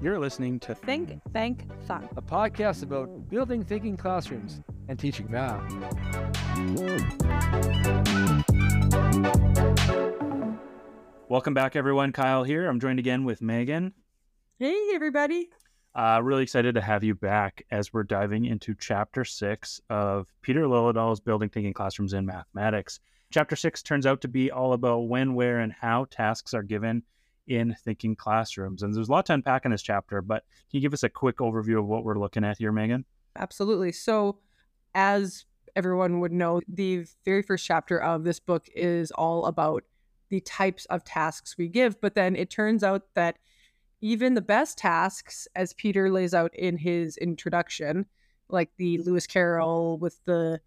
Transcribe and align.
You're 0.00 0.20
listening 0.20 0.60
to 0.60 0.76
Think, 0.76 1.20
Thank, 1.32 1.64
Thought. 1.86 2.08
a 2.16 2.22
podcast 2.22 2.84
about 2.84 3.28
building 3.28 3.64
thinking 3.64 3.96
classrooms 3.96 4.60
and 4.86 4.96
teaching 4.96 5.28
math. 5.28 5.60
Welcome 11.28 11.52
back, 11.52 11.74
everyone. 11.74 12.12
Kyle 12.12 12.44
here. 12.44 12.68
I'm 12.68 12.78
joined 12.78 13.00
again 13.00 13.24
with 13.24 13.42
Maegan. 13.42 13.92
Hey, 14.60 14.90
everybody. 14.94 15.50
Uh, 15.96 16.20
really 16.22 16.44
excited 16.44 16.76
to 16.76 16.80
have 16.80 17.02
you 17.02 17.16
back 17.16 17.64
as 17.72 17.92
we're 17.92 18.04
diving 18.04 18.44
into 18.44 18.76
chapter 18.78 19.24
six 19.24 19.80
of 19.90 20.28
Peter 20.42 20.62
Liljedahl's 20.62 21.18
Building 21.18 21.48
Thinking 21.48 21.72
Classrooms 21.72 22.12
in 22.12 22.24
Mathematics. 22.24 23.00
Chapter 23.32 23.56
six 23.56 23.82
turns 23.82 24.06
out 24.06 24.20
to 24.20 24.28
be 24.28 24.52
all 24.52 24.74
about 24.74 25.08
when, 25.08 25.34
where, 25.34 25.58
and 25.58 25.72
how 25.72 26.06
tasks 26.08 26.54
are 26.54 26.62
given 26.62 27.02
in 27.48 27.74
thinking 27.82 28.14
classrooms. 28.14 28.82
And 28.82 28.94
there's 28.94 29.08
a 29.08 29.12
lot 29.12 29.26
to 29.26 29.32
unpack 29.32 29.64
in 29.64 29.72
this 29.72 29.82
chapter, 29.82 30.22
but 30.22 30.44
can 30.70 30.76
you 30.76 30.80
give 30.80 30.92
us 30.92 31.02
a 31.02 31.08
quick 31.08 31.38
overview 31.38 31.78
of 31.78 31.86
what 31.86 32.04
we're 32.04 32.18
looking 32.18 32.44
at 32.44 32.58
here, 32.58 32.70
Maegan? 32.70 33.04
Absolutely. 33.36 33.90
So, 33.92 34.38
as 34.94 35.46
everyone 35.74 36.20
would 36.20 36.32
know, 36.32 36.60
the 36.68 37.06
very 37.24 37.42
first 37.42 37.66
chapter 37.66 37.98
of 38.00 38.24
this 38.24 38.38
book 38.38 38.66
is 38.74 39.10
all 39.12 39.46
about 39.46 39.82
the 40.28 40.40
types 40.40 40.84
of 40.86 41.04
tasks 41.04 41.56
we 41.56 41.68
give. 41.68 42.00
But 42.00 42.14
then 42.14 42.36
it 42.36 42.50
turns 42.50 42.84
out 42.84 43.02
that 43.14 43.38
even 44.00 44.34
the 44.34 44.40
best 44.40 44.78
tasks, 44.78 45.48
as 45.56 45.72
Peter 45.72 46.10
lays 46.10 46.34
out 46.34 46.54
in 46.54 46.76
his 46.76 47.16
introduction, 47.16 48.06
like 48.48 48.70
the 48.76 48.98
Lewis 48.98 49.26
Carroll 49.26 49.98
with 49.98 50.20
the 50.24 50.60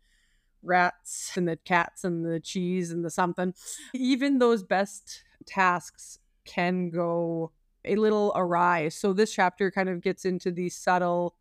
rats 0.63 1.31
and 1.35 1.47
the 1.47 1.57
cats 1.57 2.03
and 2.03 2.25
the 2.25 2.39
cheese 2.39 2.91
and 2.91 3.05
the 3.05 3.09
something, 3.09 3.53
even 3.93 4.39
those 4.39 4.63
best 4.63 5.23
tasks 5.45 6.19
can 6.51 6.89
go 6.89 7.51
a 7.85 7.95
little 7.95 8.31
awry. 8.35 8.89
So 8.89 9.13
this 9.13 9.33
chapter 9.33 9.71
kind 9.71 9.89
of 9.89 10.01
gets 10.01 10.25
into 10.25 10.51
these 10.51 10.75
subtle 10.75 11.35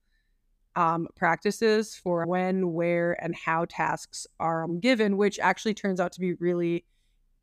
um, 0.77 1.09
practices 1.17 1.95
for 1.97 2.25
when, 2.27 2.73
where, 2.73 3.23
and 3.23 3.35
how 3.35 3.67
tasks 3.69 4.27
are 4.39 4.65
um, 4.65 4.79
given, 4.79 5.17
which 5.17 5.39
actually 5.41 5.75
turns 5.75 6.01
out 6.01 6.13
to 6.13 6.21
be 6.21 6.35
really 6.35 6.85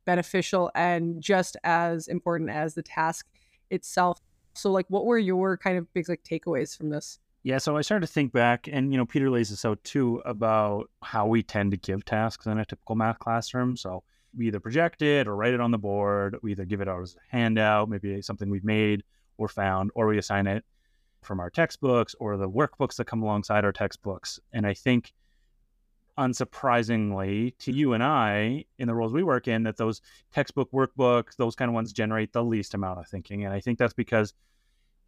beneficial 0.04 0.70
and 0.74 1.22
just 1.22 1.56
as 1.64 2.08
important 2.08 2.50
as 2.50 2.74
the 2.74 2.82
task 2.82 3.26
itself. 3.70 4.20
So, 4.54 4.72
like, 4.72 4.86
what 4.88 5.04
were 5.04 5.18
your 5.18 5.56
kind 5.58 5.78
of 5.78 5.92
big 5.92 6.08
like 6.08 6.24
takeaways 6.24 6.76
from 6.76 6.88
this? 6.90 7.18
Yeah, 7.44 7.58
so 7.58 7.76
I 7.76 7.82
started 7.82 8.06
to 8.06 8.12
think 8.12 8.32
back, 8.32 8.68
and 8.70 8.90
you 8.92 8.98
know, 8.98 9.06
Peter 9.06 9.30
lays 9.30 9.50
this 9.50 9.64
out 9.64 9.82
too 9.84 10.20
about 10.24 10.90
how 11.02 11.26
we 11.26 11.42
tend 11.42 11.70
to 11.70 11.76
give 11.76 12.04
tasks 12.04 12.46
in 12.46 12.58
a 12.58 12.64
typical 12.64 12.96
math 12.96 13.18
classroom. 13.18 13.76
So 13.76 14.02
we 14.36 14.46
either 14.48 14.60
project 14.60 15.02
it 15.02 15.26
or 15.26 15.36
write 15.36 15.54
it 15.54 15.60
on 15.60 15.70
the 15.70 15.78
board. 15.78 16.36
We 16.42 16.52
either 16.52 16.64
give 16.64 16.80
it 16.80 16.88
out 16.88 17.02
as 17.02 17.16
a 17.16 17.36
handout, 17.36 17.88
maybe 17.88 18.20
something 18.22 18.50
we've 18.50 18.64
made 18.64 19.02
or 19.36 19.48
found, 19.48 19.90
or 19.94 20.06
we 20.06 20.18
assign 20.18 20.46
it 20.46 20.64
from 21.22 21.40
our 21.40 21.50
textbooks 21.50 22.14
or 22.20 22.36
the 22.36 22.48
workbooks 22.48 22.96
that 22.96 23.06
come 23.06 23.22
alongside 23.22 23.64
our 23.64 23.72
textbooks. 23.72 24.38
And 24.52 24.66
I 24.66 24.74
think, 24.74 25.12
unsurprisingly 26.18 27.56
to 27.58 27.72
you 27.72 27.92
and 27.92 28.02
I, 28.02 28.64
in 28.78 28.88
the 28.88 28.94
roles 28.94 29.12
we 29.12 29.22
work 29.22 29.46
in, 29.46 29.62
that 29.62 29.76
those 29.76 30.00
textbook 30.32 30.70
workbooks, 30.72 31.36
those 31.36 31.54
kind 31.54 31.68
of 31.68 31.74
ones 31.74 31.92
generate 31.92 32.32
the 32.32 32.42
least 32.42 32.74
amount 32.74 32.98
of 32.98 33.06
thinking. 33.06 33.44
And 33.44 33.54
I 33.54 33.60
think 33.60 33.78
that's 33.78 33.94
because 33.94 34.34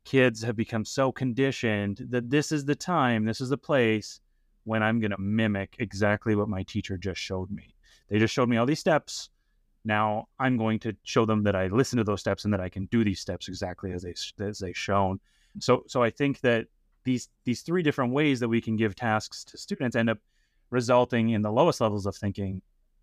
kids 0.04 0.42
have 0.42 0.56
become 0.56 0.84
so 0.84 1.10
conditioned 1.10 2.06
that 2.10 2.30
this 2.30 2.52
is 2.52 2.64
the 2.64 2.76
time, 2.76 3.24
this 3.24 3.40
is 3.40 3.48
the 3.48 3.58
place 3.58 4.20
when 4.64 4.82
I'm 4.82 5.00
going 5.00 5.10
to 5.10 5.20
mimic 5.20 5.76
exactly 5.80 6.36
what 6.36 6.48
my 6.48 6.62
teacher 6.62 6.96
just 6.96 7.20
showed 7.20 7.50
me. 7.50 7.74
They 8.10 8.18
just 8.18 8.34
showed 8.34 8.48
me 8.48 8.56
all 8.56 8.66
these 8.66 8.80
steps. 8.80 9.30
Now 9.84 10.28
I'm 10.38 10.58
going 10.58 10.78
to 10.80 10.94
show 11.04 11.24
them 11.24 11.44
that 11.44 11.56
I 11.56 11.68
listen 11.68 11.96
to 11.96 12.04
those 12.04 12.20
steps 12.20 12.44
and 12.44 12.52
that 12.52 12.60
I 12.60 12.68
can 12.68 12.86
do 12.86 13.02
these 13.02 13.20
steps 13.20 13.48
exactly 13.48 13.92
as 13.92 14.02
they 14.02 14.14
as 14.44 14.58
they 14.58 14.72
shown. 14.74 15.20
So 15.58 15.84
so 15.86 16.02
I 16.02 16.10
think 16.10 16.40
that 16.40 16.66
these 17.04 17.28
these 17.44 17.62
three 17.62 17.82
different 17.82 18.12
ways 18.12 18.40
that 18.40 18.48
we 18.48 18.60
can 18.60 18.76
give 18.76 18.94
tasks 18.94 19.44
to 19.44 19.56
students 19.56 19.96
end 19.96 20.10
up 20.10 20.18
resulting 20.70 21.30
in 21.30 21.42
the 21.42 21.50
lowest 21.50 21.80
levels 21.80 22.06
of 22.06 22.14
thinking 22.14 22.62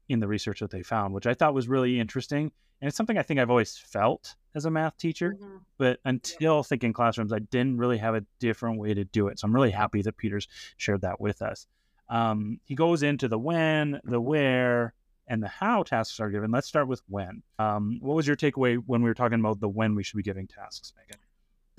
in 0.09 0.19
the 0.19 0.27
research 0.27 0.59
that 0.59 0.69
they 0.71 0.83
found, 0.83 1.13
which 1.13 1.27
I 1.27 1.33
thought 1.33 1.53
was 1.53 1.67
really 1.67 1.99
interesting. 1.99 2.51
And 2.79 2.87
it's 2.87 2.95
something 2.95 3.17
I 3.17 3.23
think 3.23 3.39
I've 3.39 3.49
always 3.49 3.75
felt 3.75 4.35
as 4.55 4.65
a 4.65 4.71
math 4.71 4.97
teacher, 4.97 5.35
mm-hmm. 5.35 5.57
but 5.77 5.99
until 6.05 6.63
thinking 6.63 6.93
classrooms, 6.93 7.33
I 7.33 7.39
didn't 7.39 7.77
really 7.77 7.97
have 7.97 8.15
a 8.15 8.23
different 8.39 8.79
way 8.79 8.93
to 8.93 9.03
do 9.03 9.27
it. 9.27 9.39
So 9.39 9.45
I'm 9.45 9.55
really 9.55 9.71
happy 9.71 10.01
that 10.03 10.15
Peter's 10.17 10.47
shared 10.77 11.01
that 11.01 11.19
with 11.19 11.41
us. 11.41 11.65
Um, 12.09 12.59
he 12.65 12.75
goes 12.75 13.03
into 13.03 13.27
the 13.27 13.39
when, 13.39 13.99
the 14.03 14.21
where, 14.21 14.93
and 15.27 15.41
the 15.41 15.47
how 15.47 15.83
tasks 15.83 16.19
are 16.19 16.29
given. 16.29 16.51
Let's 16.51 16.67
start 16.67 16.87
with 16.87 17.01
when. 17.07 17.43
Um, 17.59 17.99
what 18.01 18.15
was 18.15 18.27
your 18.27 18.35
takeaway 18.35 18.81
when 18.85 19.01
we 19.01 19.09
were 19.09 19.13
talking 19.13 19.39
about 19.39 19.59
the 19.59 19.69
when 19.69 19.95
we 19.95 20.03
should 20.03 20.17
be 20.17 20.23
giving 20.23 20.47
tasks, 20.47 20.93
Maegan? 20.97 21.19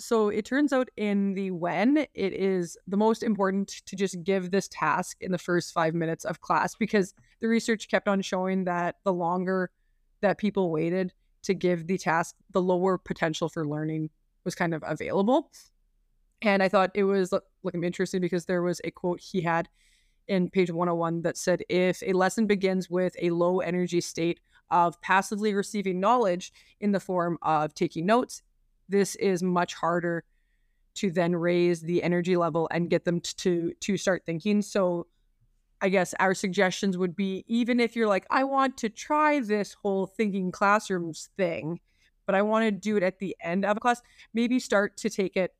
So 0.00 0.28
it 0.28 0.44
turns 0.44 0.72
out 0.72 0.88
in 0.97 1.34
the 1.34 1.50
when, 1.50 2.06
it 2.14 2.32
is 2.32 2.76
the 2.87 2.97
most 2.97 3.25
important 3.25 3.82
to 3.87 3.97
just 3.97 4.22
give 4.22 4.50
this 4.50 4.69
task 4.69 5.16
in 5.20 5.32
the 5.32 5.38
first 5.38 5.72
five 5.72 5.92
minutes 5.92 6.25
of 6.25 6.41
class 6.41 6.76
because 6.76 7.14
the 7.41 7.48
research 7.48 7.88
kept 7.88 8.06
on 8.06 8.22
showing 8.22 8.64
that 8.64 8.97
the 9.04 9.12
longer 9.12 9.70
that 10.20 10.38
people 10.38 10.70
waited 10.70 11.12
to 11.42 11.54
give 11.54 11.88
the 11.88 11.98
task, 11.98 12.37
the 12.53 12.62
lower 12.62 12.97
potential 12.97 13.48
for 13.48 13.66
learning 13.66 14.10
was 14.44 14.54
kind 14.54 14.72
of 14.72 14.84
available. 14.87 15.50
And 16.42 16.62
I 16.62 16.69
thought 16.69 16.91
it 16.94 17.04
was 17.04 17.34
looking 17.64 17.82
interesting 17.82 18.20
because 18.20 18.44
there 18.44 18.62
was 18.62 18.81
a 18.84 18.92
quote 18.92 19.20
he 19.20 19.41
had 19.41 19.69
in 20.28 20.50
page 20.50 20.70
101 20.70 21.22
that 21.22 21.36
said 21.36 21.62
if 21.68 22.02
a 22.02 22.12
lesson 22.12 22.46
begins 22.46 22.88
with 22.88 23.16
a 23.20 23.30
low 23.30 23.60
energy 23.60 24.00
state 24.00 24.40
of 24.70 25.00
passively 25.00 25.54
receiving 25.54 25.98
knowledge 25.98 26.52
in 26.80 26.92
the 26.92 27.00
form 27.00 27.38
of 27.42 27.74
taking 27.74 28.06
notes, 28.06 28.42
this 28.88 29.14
is 29.16 29.42
much 29.42 29.74
harder 29.74 30.24
to 30.94 31.10
then 31.10 31.34
raise 31.34 31.80
the 31.80 32.02
energy 32.02 32.36
level 32.36 32.68
and 32.70 32.90
get 32.90 33.04
them 33.04 33.20
to 33.20 33.72
to 33.80 33.96
start 33.96 34.22
thinking. 34.26 34.62
So 34.62 35.06
I 35.80 35.88
guess 35.88 36.12
our 36.18 36.34
suggestions 36.34 36.98
would 36.98 37.14
be 37.14 37.44
even 37.46 37.78
if 37.78 37.94
you're 37.94 38.08
like, 38.08 38.26
I 38.30 38.44
want 38.44 38.76
to 38.78 38.88
try 38.88 39.40
this 39.40 39.74
whole 39.82 40.06
thinking 40.06 40.50
classrooms 40.50 41.30
thing, 41.36 41.80
but 42.26 42.34
I 42.34 42.42
want 42.42 42.64
to 42.64 42.72
do 42.72 42.96
it 42.96 43.02
at 43.02 43.20
the 43.20 43.36
end 43.40 43.64
of 43.64 43.76
a 43.76 43.80
class, 43.80 44.02
maybe 44.34 44.58
start 44.58 44.96
to 44.98 45.10
take 45.10 45.36
it 45.36 45.54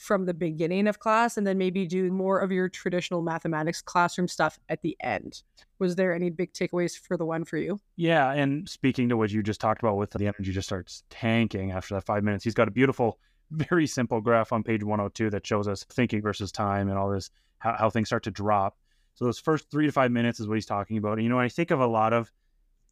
from 0.00 0.24
the 0.24 0.32
beginning 0.32 0.88
of 0.88 0.98
class 0.98 1.36
and 1.36 1.46
then 1.46 1.58
maybe 1.58 1.86
do 1.86 2.10
more 2.10 2.38
of 2.40 2.50
your 2.50 2.70
traditional 2.70 3.20
mathematics 3.20 3.82
classroom 3.82 4.26
stuff 4.26 4.58
at 4.70 4.80
the 4.80 4.96
end. 5.00 5.42
Was 5.78 5.94
there 5.94 6.14
any 6.14 6.30
big 6.30 6.54
takeaways 6.54 6.98
for 6.98 7.18
the 7.18 7.26
one 7.26 7.44
for 7.44 7.58
you? 7.58 7.78
Yeah. 7.96 8.32
And 8.32 8.66
speaking 8.66 9.10
to 9.10 9.18
what 9.18 9.30
you 9.30 9.42
just 9.42 9.60
talked 9.60 9.82
about 9.82 9.98
with 9.98 10.10
the 10.12 10.26
energy 10.26 10.52
just 10.52 10.68
starts 10.68 11.02
tanking 11.10 11.72
after 11.72 11.94
that 11.94 12.06
five 12.06 12.24
minutes, 12.24 12.44
he's 12.44 12.54
got 12.54 12.66
a 12.66 12.70
beautiful, 12.70 13.18
very 13.50 13.86
simple 13.86 14.22
graph 14.22 14.54
on 14.54 14.62
page 14.62 14.82
102 14.82 15.28
that 15.28 15.46
shows 15.46 15.68
us 15.68 15.84
thinking 15.90 16.22
versus 16.22 16.50
time 16.50 16.88
and 16.88 16.96
all 16.96 17.10
this, 17.10 17.30
how, 17.58 17.76
how 17.78 17.90
things 17.90 18.08
start 18.08 18.22
to 18.22 18.30
drop. 18.30 18.78
So 19.16 19.26
those 19.26 19.38
first 19.38 19.70
three 19.70 19.84
to 19.84 19.92
five 19.92 20.10
minutes 20.10 20.40
is 20.40 20.48
what 20.48 20.54
he's 20.54 20.64
talking 20.64 20.96
about. 20.96 21.18
And, 21.18 21.24
you 21.24 21.28
know, 21.28 21.38
I 21.38 21.50
think 21.50 21.70
of 21.70 21.80
a 21.80 21.86
lot 21.86 22.14
of 22.14 22.32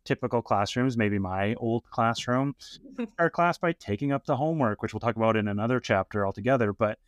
typical 0.09 0.41
classrooms, 0.41 0.97
maybe 0.97 1.19
my 1.19 1.55
old 1.57 1.85
classroom, 1.91 2.57
our 3.19 3.29
class 3.29 3.59
by 3.59 3.73
taking 3.73 4.11
up 4.11 4.25
the 4.25 4.37
homework, 4.37 4.81
which 4.81 4.95
we'll 4.95 5.01
talk 5.01 5.17
about 5.17 5.37
in 5.37 5.49
another 5.49 5.81
chapter 5.81 6.27
altogether. 6.27 6.73
But 6.73 6.99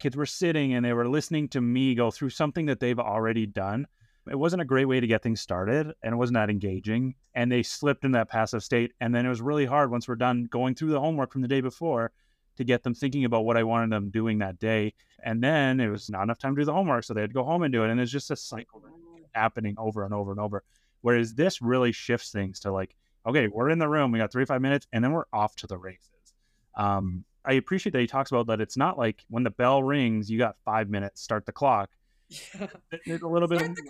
kids 0.00 0.16
were 0.16 0.26
sitting 0.26 0.74
and 0.74 0.84
they 0.84 0.92
were 0.92 1.08
listening 1.08 1.48
to 1.50 1.60
me 1.60 1.94
go 1.94 2.10
through 2.10 2.30
something 2.30 2.66
that 2.66 2.80
they've 2.80 2.98
already 2.98 3.46
done. 3.46 3.86
It 4.28 4.36
wasn't 4.36 4.62
a 4.62 4.64
great 4.64 4.86
way 4.86 4.98
to 4.98 5.06
get 5.06 5.22
things 5.22 5.40
started 5.40 5.92
and 6.02 6.12
it 6.12 6.16
wasn't 6.16 6.34
that 6.34 6.50
engaging. 6.50 7.14
And 7.34 7.52
they 7.52 7.62
slipped 7.62 8.04
in 8.04 8.12
that 8.12 8.28
passive 8.28 8.64
state. 8.64 8.92
And 9.00 9.14
then 9.14 9.24
it 9.24 9.28
was 9.28 9.40
really 9.40 9.66
hard 9.66 9.92
once 9.92 10.08
we're 10.08 10.16
done 10.16 10.48
going 10.50 10.74
through 10.74 10.90
the 10.90 11.00
homework 11.00 11.32
from 11.32 11.42
the 11.42 11.48
day 11.48 11.60
before 11.60 12.10
to 12.56 12.64
get 12.64 12.82
them 12.82 12.94
thinking 12.94 13.24
about 13.24 13.44
what 13.44 13.56
I 13.56 13.62
wanted 13.62 13.90
them 13.90 14.10
doing 14.10 14.38
that 14.38 14.58
day. 14.58 14.94
And 15.22 15.42
then 15.42 15.78
it 15.78 15.88
was 15.88 16.10
not 16.10 16.24
enough 16.24 16.38
time 16.38 16.56
to 16.56 16.62
do 16.62 16.64
the 16.64 16.72
homework. 16.72 17.04
So 17.04 17.14
they 17.14 17.20
had 17.20 17.30
to 17.30 17.34
go 17.34 17.44
home 17.44 17.62
and 17.62 17.72
do 17.72 17.84
it. 17.84 17.90
And 17.90 18.00
it's 18.00 18.10
just 18.10 18.32
a 18.32 18.36
cycle 18.36 18.82
happening 19.32 19.76
over 19.78 20.04
and 20.04 20.12
over 20.12 20.32
and 20.32 20.40
over. 20.40 20.64
Whereas 21.04 21.34
this 21.34 21.60
really 21.60 21.92
shifts 21.92 22.30
things 22.30 22.60
to 22.60 22.72
like, 22.72 22.96
okay, 23.26 23.46
we're 23.46 23.68
in 23.68 23.78
the 23.78 23.86
room, 23.86 24.10
we 24.10 24.18
got 24.18 24.32
three, 24.32 24.46
five 24.46 24.62
minutes, 24.62 24.86
and 24.90 25.04
then 25.04 25.12
we're 25.12 25.26
off 25.34 25.54
to 25.56 25.66
the 25.66 25.76
races. 25.76 26.32
Um, 26.76 27.24
I 27.44 27.52
appreciate 27.52 27.92
that 27.92 28.00
he 28.00 28.06
talks 28.06 28.32
about 28.32 28.46
that 28.46 28.62
it's 28.62 28.78
not 28.78 28.96
like 28.96 29.22
when 29.28 29.42
the 29.42 29.50
bell 29.50 29.82
rings, 29.82 30.30
you 30.30 30.38
got 30.38 30.56
five 30.64 30.88
minutes, 30.88 31.20
start 31.20 31.44
the 31.44 31.52
clock. 31.52 31.90
Yeah. 32.30 32.68
There's 33.04 33.20
a 33.20 33.28
little 33.28 33.48
bit 33.48 33.60
of, 33.60 33.74
the 33.74 33.82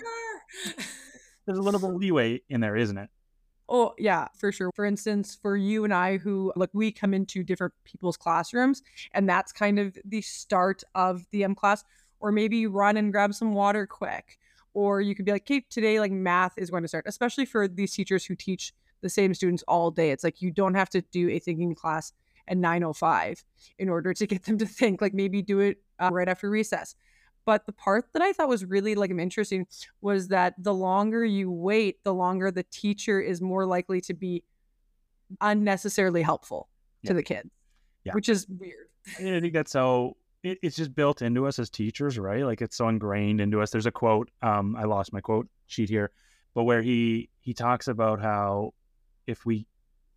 there's 1.46 1.58
a 1.58 1.62
little 1.62 1.78
bit 1.78 1.90
of 1.90 1.94
leeway 1.94 2.42
in 2.48 2.60
there, 2.60 2.74
isn't 2.74 2.98
it? 2.98 3.08
Oh, 3.68 3.94
yeah, 3.96 4.26
for 4.36 4.50
sure. 4.50 4.72
For 4.74 4.84
instance, 4.84 5.38
for 5.40 5.56
you 5.56 5.84
and 5.84 5.94
I, 5.94 6.16
who 6.16 6.52
like 6.56 6.70
we 6.72 6.90
come 6.90 7.14
into 7.14 7.44
different 7.44 7.74
people's 7.84 8.16
classrooms, 8.16 8.82
and 9.12 9.28
that's 9.28 9.52
kind 9.52 9.78
of 9.78 9.96
the 10.04 10.20
start 10.20 10.82
of 10.96 11.24
the 11.30 11.44
M 11.44 11.54
class, 11.54 11.84
or 12.18 12.32
maybe 12.32 12.66
run 12.66 12.96
and 12.96 13.12
grab 13.12 13.34
some 13.34 13.54
water 13.54 13.86
quick, 13.86 14.36
or 14.74 15.00
you 15.00 15.14
could 15.14 15.24
be 15.24 15.32
like, 15.32 15.42
okay, 15.42 15.64
today, 15.70 16.00
like 16.00 16.12
math 16.12 16.58
is 16.58 16.70
going 16.70 16.82
to 16.82 16.88
start, 16.88 17.04
especially 17.06 17.46
for 17.46 17.66
these 17.66 17.94
teachers 17.94 18.24
who 18.24 18.34
teach 18.34 18.72
the 19.00 19.08
same 19.08 19.34
students 19.34 19.62
all 19.68 19.90
day. 19.90 20.10
It's 20.10 20.24
like 20.24 20.42
you 20.42 20.50
don't 20.50 20.74
have 20.74 20.90
to 20.90 21.02
do 21.02 21.30
a 21.30 21.38
thinking 21.38 21.74
class 21.74 22.12
at 22.48 22.58
9.05 22.58 23.42
in 23.78 23.88
order 23.88 24.12
to 24.12 24.26
get 24.26 24.44
them 24.44 24.58
to 24.58 24.66
think, 24.66 25.00
like 25.00 25.14
maybe 25.14 25.42
do 25.42 25.60
it 25.60 25.78
uh, 25.98 26.10
right 26.12 26.28
after 26.28 26.50
recess. 26.50 26.94
But 27.46 27.66
the 27.66 27.72
part 27.72 28.06
that 28.14 28.22
I 28.22 28.32
thought 28.32 28.48
was 28.48 28.64
really 28.64 28.94
like 28.94 29.10
interesting 29.10 29.66
was 30.00 30.28
that 30.28 30.54
the 30.58 30.72
longer 30.72 31.24
you 31.24 31.50
wait, 31.50 32.02
the 32.02 32.14
longer 32.14 32.50
the 32.50 32.62
teacher 32.62 33.20
is 33.20 33.42
more 33.42 33.66
likely 33.66 34.00
to 34.02 34.14
be 34.14 34.44
unnecessarily 35.40 36.22
helpful 36.22 36.68
yeah. 37.02 37.08
to 37.08 37.14
the 37.14 37.22
kids. 37.22 37.50
Yeah. 38.04 38.12
which 38.12 38.28
is 38.28 38.46
weird. 38.48 38.88
I 39.18 39.40
think 39.40 39.54
that's 39.54 39.72
so. 39.72 40.16
It, 40.44 40.58
it's 40.62 40.76
just 40.76 40.94
built 40.94 41.22
into 41.22 41.46
us 41.46 41.58
as 41.58 41.70
teachers, 41.70 42.18
right? 42.18 42.44
Like 42.44 42.62
it's 42.62 42.76
so 42.76 42.88
ingrained 42.88 43.40
into 43.40 43.60
us. 43.60 43.70
There's 43.70 43.86
a 43.86 43.90
quote. 43.90 44.30
Um, 44.42 44.76
I 44.76 44.84
lost 44.84 45.12
my 45.12 45.20
quote 45.20 45.48
sheet 45.66 45.88
here, 45.88 46.12
but 46.54 46.64
where 46.64 46.82
he 46.82 47.30
he 47.40 47.54
talks 47.54 47.88
about 47.88 48.20
how 48.20 48.74
if 49.26 49.44
we 49.44 49.66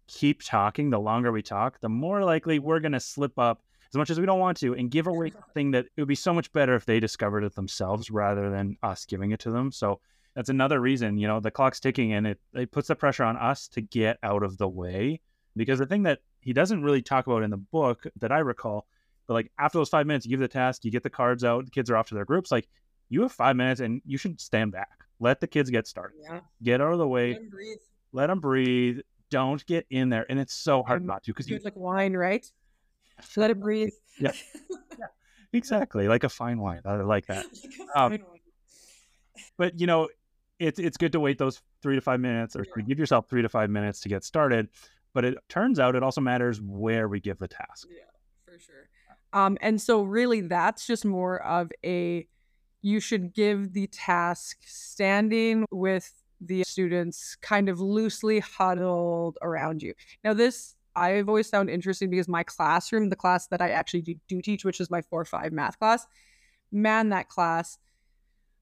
keep 0.08 0.44
talking, 0.44 0.90
the 0.90 1.00
longer 1.00 1.32
we 1.32 1.42
talk, 1.42 1.80
the 1.80 1.90
more 1.90 2.24
likely 2.24 2.60
we're 2.60 2.80
going 2.80 2.92
to 2.92 3.00
slip 3.00 3.40
up 3.40 3.62
as 3.90 3.98
much 3.98 4.10
as 4.10 4.20
we 4.20 4.26
don't 4.26 4.40
want 4.40 4.58
to 4.58 4.74
and 4.74 4.92
give 4.92 5.08
away 5.08 5.32
something 5.46 5.72
that 5.72 5.86
it 5.96 6.02
would 6.02 6.08
be 6.08 6.16
so 6.16 6.34
much 6.34 6.52
better 6.52 6.76
if 6.76 6.86
they 6.86 7.00
discovered 7.00 7.44
it 7.44 7.56
themselves 7.56 8.12
rather 8.12 8.50
than 8.50 8.78
us 8.84 9.06
giving 9.06 9.32
it 9.32 9.40
to 9.42 9.52
them. 9.52 9.72
So 9.72 10.00
that's 10.36 10.50
another 10.50 10.80
reason, 10.80 11.18
you 11.18 11.28
know, 11.28 11.40
the 11.40 11.52
clock's 11.52 11.80
ticking 11.80 12.14
and 12.14 12.28
it, 12.28 12.40
it 12.54 12.72
puts 12.72 12.90
the 12.90 12.96
pressure 12.96 13.24
on 13.24 13.38
us 13.38 13.68
to 13.70 13.82
get 13.82 14.18
out 14.24 14.44
of 14.44 14.58
the 14.58 14.68
way. 14.68 15.22
Because 15.56 15.80
the 15.80 15.86
thing 15.86 16.04
that 16.04 16.20
he 16.42 16.54
doesn't 16.54 16.84
really 16.84 17.02
talk 17.02 17.26
about 17.26 17.44
in 17.44 17.50
the 17.50 17.58
book 17.58 18.06
that 18.20 18.32
I 18.32 18.40
recall, 18.40 18.86
but 19.28 19.34
like 19.36 19.52
after 19.60 19.78
those 19.78 19.90
five 19.90 20.08
minutes, 20.08 20.26
you 20.26 20.30
give 20.32 20.40
the 20.40 20.48
task, 20.48 20.84
you 20.86 20.92
get 20.92 21.04
the 21.04 21.10
cards 21.10 21.44
out, 21.44 21.66
the 21.66 21.72
kids 21.72 21.90
are 21.90 21.98
off 21.98 22.08
to 22.10 22.16
their 22.16 22.26
groups. 22.26 22.52
Like 22.52 22.68
you 23.10 23.22
have 23.22 23.32
five 23.32 23.56
minutes 23.56 23.82
and 23.82 24.02
you 24.06 24.18
should 24.18 24.40
stand 24.42 24.72
back. 24.72 24.90
Let 25.20 25.40
the 25.42 25.48
kids 25.48 25.70
get 25.70 25.88
started. 25.88 26.18
Yeah. 26.22 26.40
Get 26.64 26.82
out 26.82 26.94
of 26.94 27.00
the 27.00 27.08
way. 27.08 27.34
And 27.34 27.50
breathe. 27.50 27.78
Let 28.14 28.28
them 28.28 28.40
breathe. 28.40 29.00
Don't 29.30 29.66
get 29.66 29.86
in 29.90 30.10
there. 30.10 30.26
And 30.30 30.40
it's 30.40 30.54
so 30.54 30.84
hard 30.84 31.02
Um, 31.02 31.08
not 31.08 31.24
to 31.24 31.32
because 31.32 31.50
you 31.50 31.60
like 31.64 31.76
wine, 31.76 32.14
right? 32.14 32.46
Let 33.36 33.50
it 33.52 33.60
breathe. 33.60 33.90
Yeah. 34.20 34.32
exactly 35.54 36.08
like 36.08 36.24
a 36.24 36.30
fine 36.30 36.60
wine. 36.60 36.82
I 36.86 36.96
like 36.98 37.28
that. 37.28 37.46
Like 37.96 38.12
Um, 38.14 38.18
but 39.58 39.80
you 39.80 39.88
know, 39.88 40.10
it's 40.60 40.80
it's 40.80 40.98
good 40.98 41.12
to 41.12 41.20
wait 41.20 41.38
those 41.38 41.62
three 41.82 41.96
to 41.96 42.02
five 42.02 42.20
minutes, 42.20 42.56
or 42.56 42.66
Yeah. 42.76 42.84
give 42.84 42.98
yourself 43.00 43.30
three 43.30 43.42
to 43.44 43.50
five 43.50 43.70
minutes 43.70 44.00
to 44.02 44.10
get 44.10 44.24
started. 44.24 44.70
But 45.14 45.26
it 45.26 45.38
turns 45.50 45.80
out 45.80 45.96
it 45.96 46.04
also 46.04 46.22
matters 46.22 46.62
where 46.62 47.08
we 47.08 47.20
give 47.20 47.38
the 47.40 47.48
task. 47.48 47.88
Yeah, 47.90 48.04
for 48.46 48.60
sure. 48.60 48.90
Um, 49.34 49.58
and 49.62 49.82
so 49.82 50.04
really 50.04 50.42
that's 50.42 50.88
just 50.88 51.06
more 51.06 51.42
of 51.44 51.72
a 51.84 52.28
you 52.82 53.00
should 53.00 53.34
give 53.34 53.74
the 53.74 53.88
task 53.88 54.58
standing 54.66 55.66
with 55.72 56.12
the 56.40 56.64
students 56.64 57.36
kind 57.42 57.68
of 57.68 57.80
loosely 57.80 58.40
huddled 58.40 59.38
around 59.42 59.82
you. 59.82 59.94
Now 60.24 60.34
this 60.34 60.76
I've 60.96 61.30
always 61.30 61.50
found 61.50 61.70
interesting 61.70 62.10
because 62.10 62.28
my 62.28 62.42
classroom, 62.42 63.10
the 63.10 63.16
class 63.16 63.48
that 63.48 63.62
I 63.62 63.70
actually 63.70 64.02
do, 64.02 64.16
do 64.28 64.42
teach, 64.42 64.66
which 64.66 64.80
is 64.82 64.90
my 64.90 65.02
four 65.04 65.24
five 65.26 65.52
math 65.52 65.78
class, 65.78 66.08
man, 66.72 67.10
that 67.10 67.30
class, 67.30 67.78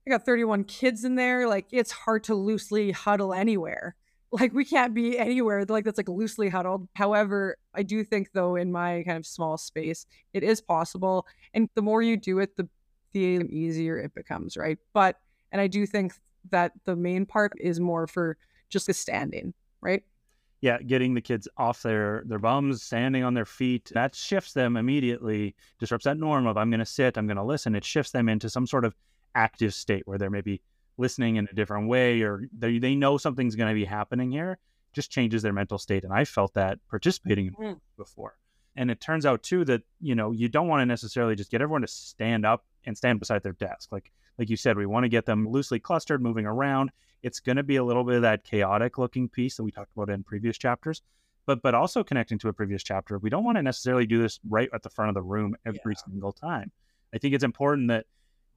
I 0.06 0.10
got 0.10 0.24
31 0.24 0.64
kids 0.64 1.04
in 1.04 1.14
there. 1.14 1.48
Like 1.48 1.66
it's 1.70 1.92
hard 1.92 2.24
to 2.24 2.34
loosely 2.34 2.92
huddle 2.92 3.32
anywhere 3.32 3.96
like 4.40 4.52
we 4.52 4.64
can't 4.64 4.94
be 4.94 5.18
anywhere 5.18 5.64
like 5.68 5.84
that's 5.84 5.98
like 5.98 6.08
loosely 6.08 6.48
huddled. 6.48 6.88
However 6.94 7.56
i 7.74 7.82
do 7.82 8.04
think 8.04 8.32
though 8.32 8.56
in 8.56 8.72
my 8.72 9.02
kind 9.06 9.18
of 9.18 9.26
small 9.26 9.56
space 9.56 10.06
it 10.32 10.42
is 10.42 10.60
possible 10.60 11.26
and 11.54 11.68
the 11.74 11.82
more 11.82 12.02
you 12.02 12.16
do 12.16 12.38
it 12.38 12.56
the 12.56 12.68
the 13.12 13.46
easier 13.50 13.98
it 13.98 14.14
becomes 14.14 14.56
right? 14.56 14.78
But 14.92 15.18
and 15.52 15.60
i 15.60 15.66
do 15.66 15.86
think 15.86 16.12
that 16.50 16.72
the 16.84 16.96
main 16.96 17.26
part 17.26 17.52
is 17.58 17.80
more 17.80 18.06
for 18.06 18.36
just 18.68 18.86
the 18.86 18.94
standing 18.94 19.54
right? 19.80 20.02
Yeah, 20.62 20.78
getting 20.78 21.14
the 21.14 21.20
kids 21.20 21.46
off 21.58 21.82
their 21.82 22.24
their 22.26 22.38
bums, 22.38 22.82
standing 22.82 23.22
on 23.22 23.34
their 23.34 23.44
feet, 23.44 23.90
that 23.94 24.14
shifts 24.14 24.52
them 24.52 24.76
immediately, 24.76 25.54
disrupts 25.78 26.04
that 26.04 26.16
norm 26.16 26.46
of 26.46 26.56
I'm 26.56 26.70
going 26.70 26.80
to 26.80 26.86
sit, 26.86 27.18
I'm 27.18 27.26
going 27.26 27.36
to 27.36 27.44
listen. 27.44 27.76
It 27.76 27.84
shifts 27.84 28.10
them 28.10 28.28
into 28.28 28.48
some 28.48 28.66
sort 28.66 28.84
of 28.84 28.94
active 29.34 29.74
state 29.74 30.02
where 30.06 30.18
they're 30.18 30.30
maybe 30.30 30.62
listening 30.98 31.36
in 31.36 31.48
a 31.50 31.54
different 31.54 31.88
way 31.88 32.22
or 32.22 32.42
they, 32.56 32.78
they 32.78 32.94
know 32.94 33.18
something's 33.18 33.54
going 33.56 33.68
to 33.68 33.74
be 33.74 33.84
happening 33.84 34.30
here 34.30 34.58
just 34.92 35.10
changes 35.10 35.42
their 35.42 35.52
mental 35.52 35.78
state 35.78 36.04
and 36.04 36.12
i 36.12 36.24
felt 36.24 36.54
that 36.54 36.78
participating 36.88 37.52
Mm. 37.58 37.80
before. 37.96 38.36
And 38.78 38.90
it 38.90 39.00
turns 39.00 39.24
out 39.24 39.42
too 39.42 39.64
that 39.66 39.82
you 40.00 40.14
know 40.14 40.32
you 40.32 40.48
don't 40.48 40.68
want 40.68 40.82
to 40.82 40.86
necessarily 40.86 41.34
just 41.34 41.50
get 41.50 41.62
everyone 41.62 41.80
to 41.80 41.86
stand 41.88 42.44
up 42.44 42.64
and 42.84 42.96
stand 42.96 43.18
beside 43.18 43.42
their 43.42 43.52
desk. 43.54 43.90
Like 43.90 44.12
like 44.38 44.50
you 44.50 44.56
said 44.56 44.76
we 44.76 44.84
want 44.84 45.04
to 45.04 45.08
get 45.08 45.24
them 45.24 45.48
loosely 45.48 45.78
clustered 45.80 46.20
moving 46.22 46.44
around. 46.44 46.90
It's 47.22 47.40
going 47.40 47.56
to 47.56 47.62
be 47.62 47.76
a 47.76 47.84
little 47.84 48.04
bit 48.04 48.16
of 48.16 48.22
that 48.22 48.44
chaotic 48.44 48.98
looking 48.98 49.28
piece 49.30 49.56
that 49.56 49.64
we 49.64 49.70
talked 49.70 49.92
about 49.96 50.10
in 50.10 50.22
previous 50.24 50.58
chapters 50.58 51.00
but 51.46 51.62
but 51.62 51.74
also 51.74 52.04
connecting 52.04 52.38
to 52.40 52.48
a 52.48 52.52
previous 52.52 52.82
chapter. 52.82 53.18
We 53.18 53.30
don't 53.30 53.44
want 53.44 53.56
to 53.56 53.62
necessarily 53.62 54.04
do 54.04 54.20
this 54.20 54.40
right 54.48 54.68
at 54.74 54.82
the 54.82 54.90
front 54.90 55.08
of 55.08 55.14
the 55.14 55.22
room 55.22 55.56
every 55.64 55.94
single 55.94 56.32
time. 56.32 56.70
I 57.14 57.18
think 57.18 57.34
it's 57.34 57.44
important 57.44 57.88
that 57.88 58.04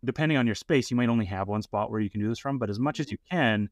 depending 0.04 0.38
on 0.38 0.46
your 0.46 0.56
space, 0.56 0.90
you 0.90 0.98
might 0.98 1.10
only 1.10 1.26
have 1.26 1.48
one 1.48 1.62
spot 1.62 1.92
where 1.92 2.00
you 2.00 2.10
can 2.10 2.22
do 2.22 2.30
this 2.30 2.40
from, 2.40 2.58
but 2.58 2.70
as 2.70 2.80
much 2.80 3.00
as 3.00 3.08
mm-hmm. 3.08 3.14
you 3.14 3.18
can, 3.30 3.70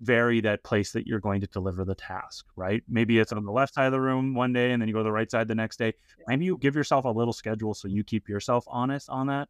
vary 0.00 0.40
that 0.42 0.62
place 0.62 0.92
that 0.92 1.06
you're 1.06 1.20
going 1.20 1.40
to 1.40 1.46
deliver 1.46 1.84
the 1.84 1.94
task, 1.94 2.46
right? 2.54 2.82
Maybe 2.88 3.18
it's 3.18 3.32
on 3.32 3.44
the 3.44 3.52
left 3.52 3.74
side 3.74 3.86
of 3.86 3.92
the 3.92 4.00
room 4.00 4.34
one 4.34 4.52
day 4.52 4.72
and 4.72 4.80
then 4.80 4.88
you 4.88 4.94
go 4.94 5.00
to 5.00 5.04
the 5.04 5.12
right 5.12 5.30
side 5.30 5.48
the 5.48 5.54
next 5.54 5.78
day. 5.78 5.94
Maybe 6.26 6.44
you 6.44 6.58
give 6.58 6.76
yourself 6.76 7.04
a 7.04 7.10
little 7.10 7.32
schedule 7.32 7.74
so 7.74 7.88
you 7.88 8.04
keep 8.04 8.28
yourself 8.28 8.64
honest 8.68 9.08
on 9.08 9.28
that. 9.28 9.48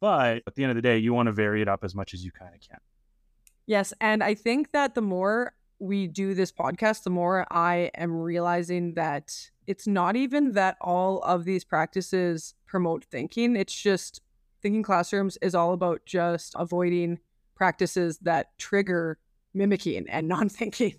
But 0.00 0.42
at 0.46 0.54
the 0.54 0.62
end 0.62 0.70
of 0.70 0.76
the 0.76 0.82
day, 0.82 0.98
you 0.98 1.12
want 1.12 1.26
to 1.26 1.32
vary 1.32 1.62
it 1.62 1.68
up 1.68 1.84
as 1.84 1.94
much 1.94 2.14
as 2.14 2.24
you 2.24 2.30
kind 2.30 2.54
of 2.54 2.60
can. 2.60 2.78
Yes. 3.66 3.92
And 4.00 4.22
I 4.22 4.34
think 4.34 4.72
that 4.72 4.94
the 4.94 5.02
more 5.02 5.54
we 5.78 6.06
do 6.06 6.34
this 6.34 6.52
podcast, 6.52 7.02
the 7.02 7.10
more 7.10 7.46
I 7.50 7.90
am 7.96 8.12
realizing 8.12 8.94
that 8.94 9.50
it's 9.66 9.86
not 9.86 10.16
even 10.16 10.52
that 10.52 10.76
all 10.80 11.20
of 11.22 11.44
these 11.44 11.64
practices 11.64 12.54
promote 12.66 13.04
thinking. 13.04 13.56
It's 13.56 13.74
just 13.74 14.20
thinking 14.66 14.82
classrooms 14.82 15.38
is 15.42 15.54
all 15.54 15.72
about 15.72 16.04
just 16.06 16.52
avoiding 16.58 17.20
practices 17.54 18.18
that 18.18 18.48
trigger 18.58 19.16
mimicking 19.54 20.08
and 20.08 20.26
non 20.34 20.48
thinking. 20.48 20.94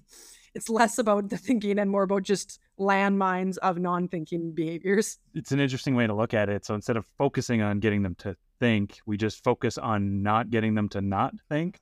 It's 0.56 0.70
less 0.70 0.98
about 0.98 1.30
the 1.30 1.38
thinking 1.38 1.78
and 1.78 1.92
more 1.92 2.04
about 2.04 2.24
just 2.24 2.62
landmines 2.80 3.58
of 3.58 3.78
non 3.78 4.08
thinking 4.08 4.54
behaviors. 4.54 5.20
It's 5.36 5.52
an 5.52 5.60
interesting 5.60 5.96
way 5.96 6.08
to 6.08 6.14
look 6.14 6.34
at 6.34 6.48
it. 6.48 6.66
So 6.66 6.76
instead 6.76 6.96
of 6.96 7.06
focusing 7.18 7.62
on 7.62 7.80
getting 7.80 8.04
them 8.04 8.16
to 8.20 8.38
think, 8.62 9.02
we 9.06 9.18
just 9.18 9.44
focus 9.44 9.78
on 9.78 10.24
not 10.24 10.50
getting 10.50 10.74
them 10.74 10.88
to 10.90 11.02
not 11.02 11.34
think. 11.50 11.82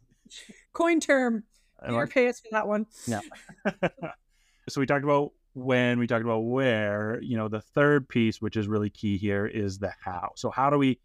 Coin 0.73 0.99
term. 0.99 1.43
Peter 1.85 2.07
pay 2.07 2.27
us 2.29 2.39
for 2.39 2.47
that 2.53 2.67
one. 2.67 2.87
Yeah. 3.05 3.19
so 4.69 4.81
we 4.81 4.87
talked 4.87 5.03
about 5.03 5.33
when, 5.53 5.99
we 5.99 6.07
talked 6.07 6.25
about 6.25 6.39
where, 6.39 7.21
you 7.21 7.37
know, 7.37 7.47
the 7.47 7.61
third 7.61 8.09
piece, 8.09 8.41
which 8.41 8.57
is 8.57 8.67
really 8.67 8.89
key 8.89 9.17
here, 9.17 9.45
is 9.45 9.77
the 9.77 9.93
how. 10.03 10.31
So 10.35 10.49
how 10.49 10.71
do 10.71 10.79
we 10.79 10.99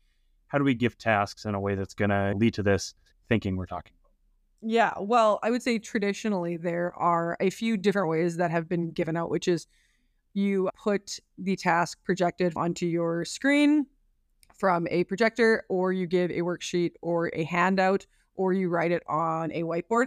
how 0.50 0.58
do 0.58 0.64
we 0.64 0.74
give 0.74 0.98
tasks 0.98 1.44
in 1.44 1.54
a 1.54 1.60
way 1.60 1.74
that's 1.76 1.94
gonna 1.94 2.34
lead 2.36 2.54
to 2.54 2.62
this 2.62 2.94
thinking 3.28 3.56
we're 3.56 3.66
talking 3.66 3.92
about? 4.00 4.12
Yeah, 4.62 4.92
well, 4.98 5.38
I 5.42 5.50
would 5.50 5.62
say 5.62 5.78
traditionally 5.78 6.56
there 6.56 6.92
are 6.96 7.36
a 7.40 7.50
few 7.50 7.76
different 7.76 8.08
ways 8.08 8.36
that 8.36 8.50
have 8.50 8.68
been 8.68 8.90
given 8.90 9.16
out, 9.16 9.30
which 9.30 9.48
is 9.48 9.66
you 10.34 10.68
put 10.76 11.18
the 11.38 11.56
task 11.56 11.98
projected 12.04 12.52
onto 12.56 12.84
your 12.84 13.24
screen 13.24 13.86
from 14.54 14.86
a 14.90 15.04
projector, 15.04 15.64
or 15.68 15.92
you 15.92 16.06
give 16.06 16.30
a 16.30 16.40
worksheet 16.40 16.92
or 17.00 17.30
a 17.32 17.44
handout, 17.44 18.06
or 18.34 18.52
you 18.52 18.68
write 18.68 18.90
it 18.90 19.02
on 19.08 19.50
a 19.52 19.62
whiteboard. 19.62 20.06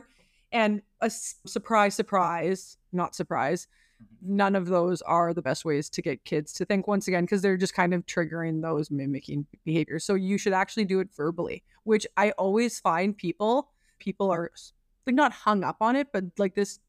And 0.52 0.82
a 1.02 1.10
surprise, 1.10 1.96
surprise, 1.96 2.78
not 2.92 3.16
surprise, 3.16 3.68
Mm-hmm. 4.02 4.36
none 4.38 4.56
of 4.56 4.68
those 4.68 5.02
are 5.04 5.34
the 5.34 5.42
best 5.42 5.66
ways 5.66 5.90
to 5.90 6.02
get 6.02 6.26
kids 6.26 6.54
to 6.54 6.66
think 6.66 6.88
once 6.88 7.08
again, 7.08 7.26
because 7.26 7.42
they're 7.42 7.58
just 7.58 7.74
kind 7.74 7.94
of 7.94 8.06
triggering 8.06 8.62
those 8.62 8.90
mimicking 8.90 9.46
behaviors. 9.64 10.04
So 10.04 10.16
you 10.16 10.38
should 10.38 10.54
actually 10.54 10.86
do 10.86 11.00
it 11.00 11.10
verbally, 11.16 11.64
which 11.84 12.08
I 12.18 12.32
always 12.32 12.80
find 12.80 13.16
people 13.18 13.70
people 14.00 14.32
are 14.32 14.52
like 15.06 15.16
not 15.16 15.32
hung 15.32 15.64
up 15.64 15.78
on 15.82 15.96
it, 15.96 16.08
but 16.12 16.26
like 16.38 16.56
this 16.56 16.80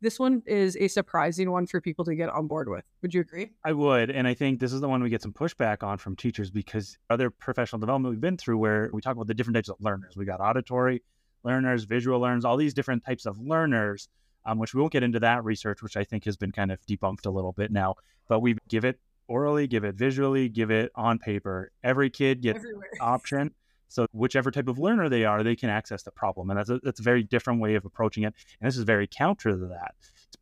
this 0.00 0.18
one 0.18 0.42
is 0.46 0.76
a 0.80 0.88
surprising 0.88 1.52
one 1.52 1.64
for 1.66 1.80
people 1.80 2.04
to 2.04 2.16
get 2.16 2.28
on 2.28 2.48
board 2.48 2.68
with. 2.68 2.84
Would 3.02 3.14
you 3.14 3.20
agree? 3.20 3.50
I 3.64 3.72
would, 3.72 4.10
and 4.10 4.26
I 4.26 4.34
think 4.34 4.58
this 4.58 4.72
is 4.72 4.80
the 4.80 4.88
one 4.88 5.00
we 5.00 5.10
get 5.10 5.22
some 5.22 5.32
pushback 5.32 5.84
on 5.84 5.96
from 5.96 6.16
teachers 6.16 6.50
because 6.50 6.98
other 7.08 7.30
professional 7.30 7.78
development 7.78 8.12
we've 8.12 8.20
been 8.20 8.36
through 8.36 8.58
where 8.58 8.90
we 8.92 9.00
talk 9.00 9.14
about 9.14 9.28
the 9.28 9.34
different 9.34 9.54
types 9.54 9.68
of 9.68 9.76
learners. 9.80 10.16
We 10.16 10.24
got 10.24 10.40
auditory 10.40 11.02
learners, 11.44 11.84
visual 11.84 12.18
learners, 12.20 12.44
all 12.44 12.56
these 12.56 12.74
different 12.74 13.04
types 13.04 13.26
of 13.26 13.38
learners, 13.38 14.08
um, 14.44 14.58
which 14.58 14.74
we 14.74 14.80
won't 14.80 14.92
get 14.92 15.02
into 15.02 15.20
that 15.20 15.44
research, 15.44 15.82
which 15.82 15.96
I 15.96 16.04
think 16.04 16.24
has 16.24 16.36
been 16.36 16.52
kind 16.52 16.72
of 16.72 16.80
debunked 16.86 17.26
a 17.26 17.30
little 17.30 17.52
bit 17.52 17.70
now. 17.70 17.94
But 18.28 18.40
we 18.40 18.56
give 18.68 18.84
it 18.84 18.98
orally, 19.28 19.66
give 19.66 19.84
it 19.84 19.94
visually, 19.94 20.48
give 20.48 20.70
it 20.70 20.90
on 20.94 21.18
paper. 21.18 21.70
Every 21.82 22.10
kid 22.10 22.42
gets 22.42 22.58
Everywhere. 22.58 22.90
option. 23.00 23.54
So 23.88 24.06
whichever 24.12 24.50
type 24.50 24.68
of 24.68 24.78
learner 24.78 25.08
they 25.08 25.24
are, 25.24 25.42
they 25.42 25.54
can 25.54 25.68
access 25.68 26.02
the 26.02 26.10
problem, 26.10 26.48
and 26.48 26.58
that's 26.58 26.70
a, 26.70 26.78
that's 26.82 27.00
a 27.00 27.02
very 27.02 27.22
different 27.22 27.60
way 27.60 27.74
of 27.74 27.84
approaching 27.84 28.22
it. 28.24 28.34
And 28.60 28.66
this 28.66 28.78
is 28.78 28.84
very 28.84 29.06
counter 29.06 29.50
to 29.50 29.66
that. 29.66 29.94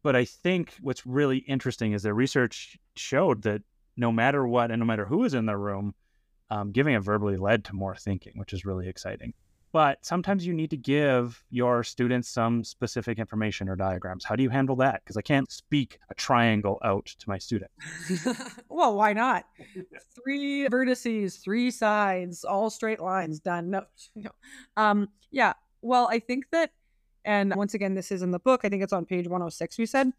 But 0.05 0.15
I 0.15 0.25
think 0.25 0.75
what's 0.81 1.05
really 1.05 1.39
interesting 1.39 1.93
is 1.93 2.05
that 2.05 2.15
research 2.15 2.79
showed 2.95 3.43
that 3.43 3.63
no 3.97 4.13
matter 4.13 4.47
what 4.47 4.71
and 4.71 4.79
no 4.79 4.87
matter 4.87 5.05
who 5.05 5.25
is 5.25 5.35
in 5.35 5.47
the 5.47 5.57
room, 5.57 5.95
um, 6.49 6.71
giving 6.71 6.95
it 6.95 7.01
verbally 7.01 7.37
led 7.37 7.65
to 7.65 7.75
more 7.75 7.97
thinking, 7.97 8.35
which 8.37 8.53
is 8.53 8.65
really 8.65 8.89
exciting. 8.89 9.35
But 9.73 10.05
sometimes 10.05 10.45
you 10.45 10.53
need 10.53 10.71
to 10.71 10.77
give 10.77 11.43
your 11.51 11.85
students 11.85 12.29
some 12.29 12.65
specific 12.65 13.19
information 13.19 13.69
or 13.69 13.77
diagrams. 13.77 14.25
How 14.25 14.35
do 14.35 14.43
you 14.43 14.51
handle 14.51 14.77
that? 14.77 15.03
Because 15.05 15.17
I 15.17 15.23
can't 15.23 15.51
speak 15.51 15.99
a 16.11 16.15
triangle 16.15 16.79
out 16.85 17.07
to 17.07 17.29
my 17.29 17.39
student. 17.39 17.71
well, 18.69 18.97
why 18.97 19.13
not? 19.13 19.45
Three 20.15 20.67
vertices, 20.69 21.41
three 21.41 21.71
sides, 21.71 22.45
all 22.45 22.69
straight 22.71 23.01
lines, 23.01 23.39
done. 23.39 23.71
No, 23.71 23.85
no. 24.17 24.31
Um, 24.77 25.09
yeah. 25.31 25.53
Well, 25.83 26.09
I 26.11 26.19
think 26.19 26.47
that, 26.51 26.73
and 27.25 27.55
once 27.55 27.75
again, 27.75 27.95
this 27.95 28.11
is 28.11 28.23
in 28.23 28.33
the 28.33 28.41
book. 28.41 28.63
I 28.65 28.69
think 28.69 28.83
it's 28.83 28.93
on 28.93 29.05
page 29.05 29.27
106. 29.27 29.79
We 29.79 29.87
said 29.87 30.13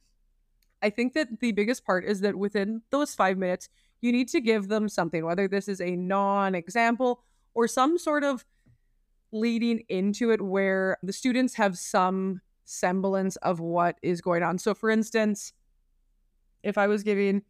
I 0.81 0.89
think 0.89 1.13
that 1.13 1.39
the 1.39 1.51
biggest 1.51 1.85
part 1.85 2.05
is 2.05 2.21
that 2.21 2.35
within 2.35 2.81
those 2.89 3.13
five 3.13 3.37
minutes, 3.37 3.69
you 4.01 4.11
need 4.11 4.29
to 4.29 4.41
give 4.41 4.67
them 4.67 4.89
something, 4.89 5.23
whether 5.23 5.47
this 5.47 5.67
is 5.67 5.79
a 5.79 5.95
non 5.95 6.55
example 6.55 7.23
or 7.53 7.67
some 7.67 7.97
sort 7.97 8.23
of 8.23 8.45
leading 9.31 9.83
into 9.89 10.31
it 10.31 10.41
where 10.41 10.97
the 11.03 11.13
students 11.13 11.55
have 11.55 11.77
some 11.77 12.41
semblance 12.65 13.35
of 13.37 13.59
what 13.59 13.97
is 14.01 14.21
going 14.21 14.43
on. 14.43 14.57
So, 14.57 14.73
for 14.73 14.89
instance, 14.89 15.53
if 16.63 16.77
I 16.77 16.87
was 16.87 17.03
giving 17.03 17.43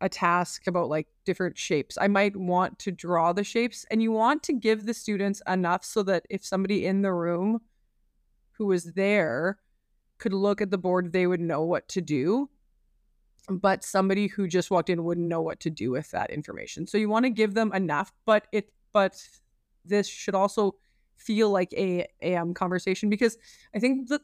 a 0.00 0.08
task 0.08 0.66
about 0.66 0.88
like 0.88 1.08
different 1.24 1.58
shapes, 1.58 1.98
I 2.00 2.08
might 2.08 2.36
want 2.36 2.78
to 2.80 2.92
draw 2.92 3.32
the 3.32 3.44
shapes, 3.44 3.84
and 3.90 4.02
you 4.02 4.12
want 4.12 4.42
to 4.44 4.52
give 4.52 4.86
the 4.86 4.94
students 4.94 5.42
enough 5.48 5.84
so 5.84 6.02
that 6.04 6.26
if 6.30 6.44
somebody 6.44 6.86
in 6.86 7.02
the 7.02 7.12
room 7.12 7.60
who 8.52 8.66
was 8.66 8.92
there 8.92 9.58
could 10.18 10.32
look 10.32 10.60
at 10.60 10.70
the 10.70 10.78
board, 10.78 11.12
they 11.12 11.26
would 11.26 11.40
know 11.40 11.62
what 11.62 11.88
to 11.88 12.00
do. 12.00 12.48
But 13.48 13.82
somebody 13.82 14.26
who 14.26 14.46
just 14.46 14.70
walked 14.70 14.90
in 14.90 15.04
wouldn't 15.04 15.26
know 15.26 15.40
what 15.40 15.60
to 15.60 15.70
do 15.70 15.90
with 15.90 16.10
that 16.10 16.30
information. 16.30 16.86
So 16.86 16.98
you 16.98 17.08
want 17.08 17.24
to 17.24 17.30
give 17.30 17.54
them 17.54 17.72
enough, 17.72 18.12
but 18.26 18.46
it 18.52 18.70
but 18.92 19.22
this 19.84 20.06
should 20.06 20.34
also 20.34 20.74
feel 21.18 21.50
like 21.50 21.72
a, 21.74 22.06
a 22.22 22.36
um, 22.36 22.54
conversation 22.54 23.10
because 23.10 23.36
I 23.74 23.78
think 23.78 24.08
the 24.08 24.20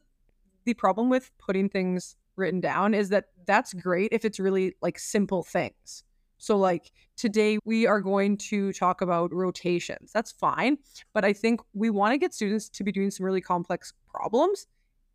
the 0.65 0.75
problem 0.75 1.11
with 1.11 1.31
putting 1.39 1.69
things 1.69 2.17
written 2.37 2.61
down 2.61 2.95
is 2.95 3.11
that 3.11 3.27
that's 3.47 3.75
great 3.75 4.09
if 4.13 4.25
it's 4.25 4.41
really 4.41 4.75
like 4.81 4.99
simple 4.99 5.43
things. 5.43 6.05
So 6.39 6.57
like 6.57 6.91
today 7.17 7.59
we 7.65 7.87
are 7.87 8.01
going 8.01 8.39
to 8.39 8.73
talk 8.73 9.03
about 9.03 9.33
rotations. 9.33 10.11
That's 10.13 10.33
fine, 10.33 10.79
but 11.13 11.25
I 11.25 11.33
think 11.33 11.61
we 11.75 11.91
want 11.91 12.13
to 12.13 12.19
get 12.19 12.33
students 12.33 12.69
to 12.71 12.85
be 12.85 12.93
doing 12.93 13.11
some 13.11 13.27
really 13.27 13.43
complex 13.43 13.93
problems 14.09 14.67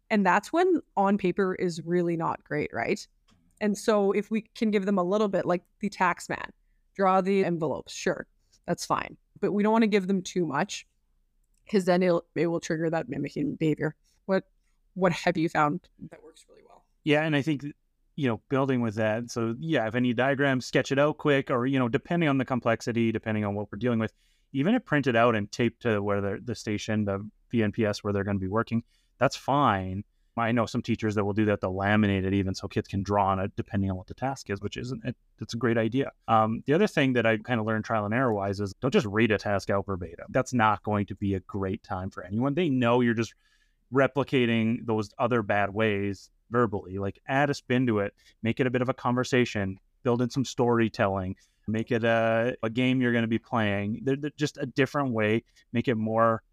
and 0.10 0.26
that's 0.26 0.52
when 0.52 0.82
on 0.98 1.18
paper 1.18 1.56
is 1.56 1.82
really 1.86 2.18
not 2.18 2.44
great, 2.44 2.72
right? 2.74 3.06
And 3.62 3.78
so 3.78 4.12
if 4.12 4.32
we 4.32 4.42
can 4.56 4.72
give 4.72 4.86
them 4.86 4.98
a 4.98 5.04
little 5.04 5.28
bit 5.28 5.46
like 5.46 5.64
the 5.80 5.90
tax 5.90 6.30
man, 6.30 6.52
draw 6.96 7.22
the 7.22 7.46
envelopes, 7.46 7.94
sure, 7.94 8.28
that's 8.66 8.86
fine. 8.86 9.18
But 9.40 9.52
we 9.54 9.64
don't 9.64 9.72
want 9.72 9.84
to 9.84 9.88
give 9.88 10.08
them 10.08 10.22
too 10.22 10.46
much 10.46 10.86
because 11.70 11.86
then 11.86 12.02
it'll, 12.02 12.26
it 12.36 12.48
will 12.48 12.60
trigger 12.60 12.90
that 12.90 13.10
mimicking 13.10 13.56
behavior. 13.56 13.96
What 14.26 14.44
what 14.96 15.12
have 15.14 15.38
you 15.38 15.50
found 15.50 15.82
that 16.12 16.24
works 16.24 16.46
really 16.50 16.64
well? 16.68 16.84
Yeah, 17.04 17.24
and 17.24 17.36
I 17.36 17.42
think 17.42 17.64
you 18.16 18.28
know 18.28 18.42
building 18.50 18.82
with 18.82 18.96
that. 18.96 19.30
So 19.30 19.56
yeah, 19.60 19.88
if 19.88 19.96
any 19.96 20.14
diagrams, 20.14 20.66
sketch 20.66 20.92
it 20.92 21.00
out 21.00 21.18
quick, 21.18 21.52
or 21.52 21.66
you 21.66 21.80
know 21.80 21.88
depending 21.88 22.30
on 22.30 22.38
the 22.38 22.46
complexity, 22.46 23.12
depending 23.12 23.46
on 23.46 23.56
what 23.56 23.72
we're 23.72 23.78
dealing 23.78 24.00
with, 24.00 24.14
even 24.54 24.74
if 24.76 24.86
printed 24.86 25.16
out 25.16 25.36
and 25.36 25.52
taped 25.52 25.84
to 25.84 26.02
where 26.02 26.22
the 26.22 26.40
the 26.44 26.56
station, 26.56 27.06
the 27.06 27.28
VNPS 27.54 28.00
where 28.00 28.14
they're 28.14 28.24
going 28.24 28.38
to 28.38 28.42
be 28.42 28.48
working, 28.48 28.84
that's 29.20 29.36
fine. 29.36 30.04
I 30.40 30.52
know 30.52 30.66
some 30.66 30.82
teachers 30.82 31.16
that 31.16 31.24
will 31.24 31.34
do 31.34 31.46
that. 31.46 31.62
They'll 31.62 31.74
laminate 31.74 32.26
it 32.26 32.34
even 32.34 32.56
so 32.56 32.68
kids 32.68 32.88
can 32.88 33.04
draw 33.04 33.28
on 33.28 33.40
it 33.40 33.52
depending 33.56 33.90
on 33.92 33.98
what 33.98 34.08
the 34.08 34.14
task 34.14 34.50
is, 34.50 34.62
which 34.62 34.78
isn't 34.78 35.04
it, 35.06 35.16
it's 35.40 35.54
a 35.54 35.58
great 35.58 35.78
idea. 35.78 36.12
Um, 36.28 36.64
the 36.66 36.74
other 36.74 36.88
thing 36.88 37.14
that 37.14 37.26
I 37.26 37.38
kind 37.38 37.60
of 37.60 37.66
learned 37.66 37.86
trial 37.86 38.06
and 38.06 38.14
error 38.14 38.34
wise 38.34 38.60
is 38.60 38.74
don't 38.82 38.94
just 38.94 39.06
read 39.06 39.32
a 39.32 39.38
task 39.38 39.70
out 39.70 39.86
verbatim. 39.86 40.28
That's 40.30 40.54
not 40.54 40.84
going 40.84 41.06
to 41.08 41.16
be 41.16 41.36
a 41.36 41.40
great 41.42 41.84
time 41.84 42.10
for 42.10 42.24
anyone. 42.24 42.54
They 42.54 42.70
know 42.70 43.02
you're 43.02 43.14
just 43.14 43.34
replicating 43.94 44.86
those 44.86 45.10
other 45.18 45.42
bad 45.42 45.74
ways 45.74 46.30
verbally. 46.52 46.98
Like 46.98 47.20
add 47.28 47.50
a 47.50 47.54
spin 47.54 47.88
to 47.88 48.00
it, 48.00 48.14
make 48.44 48.60
it 48.60 48.68
a 48.68 48.72
bit 48.72 48.82
of 48.82 48.90
a 48.90 48.94
conversation, 48.94 49.80
build 50.04 50.22
in 50.22 50.30
some 50.30 50.46
storytelling, 50.46 51.36
make 51.68 51.92
it 51.92 52.04
a, 52.04 52.56
a 52.64 52.70
game 52.70 53.02
you're 53.02 53.12
going 53.12 53.24
to 53.24 53.28
be 53.28 53.40
playing. 53.40 54.02
They're, 54.04 54.16
they're 54.16 54.32
just 54.38 54.58
a 54.58 54.66
different 54.66 55.12
way, 55.12 55.44
make 55.74 55.88
it 55.88 55.96
more 55.96 56.44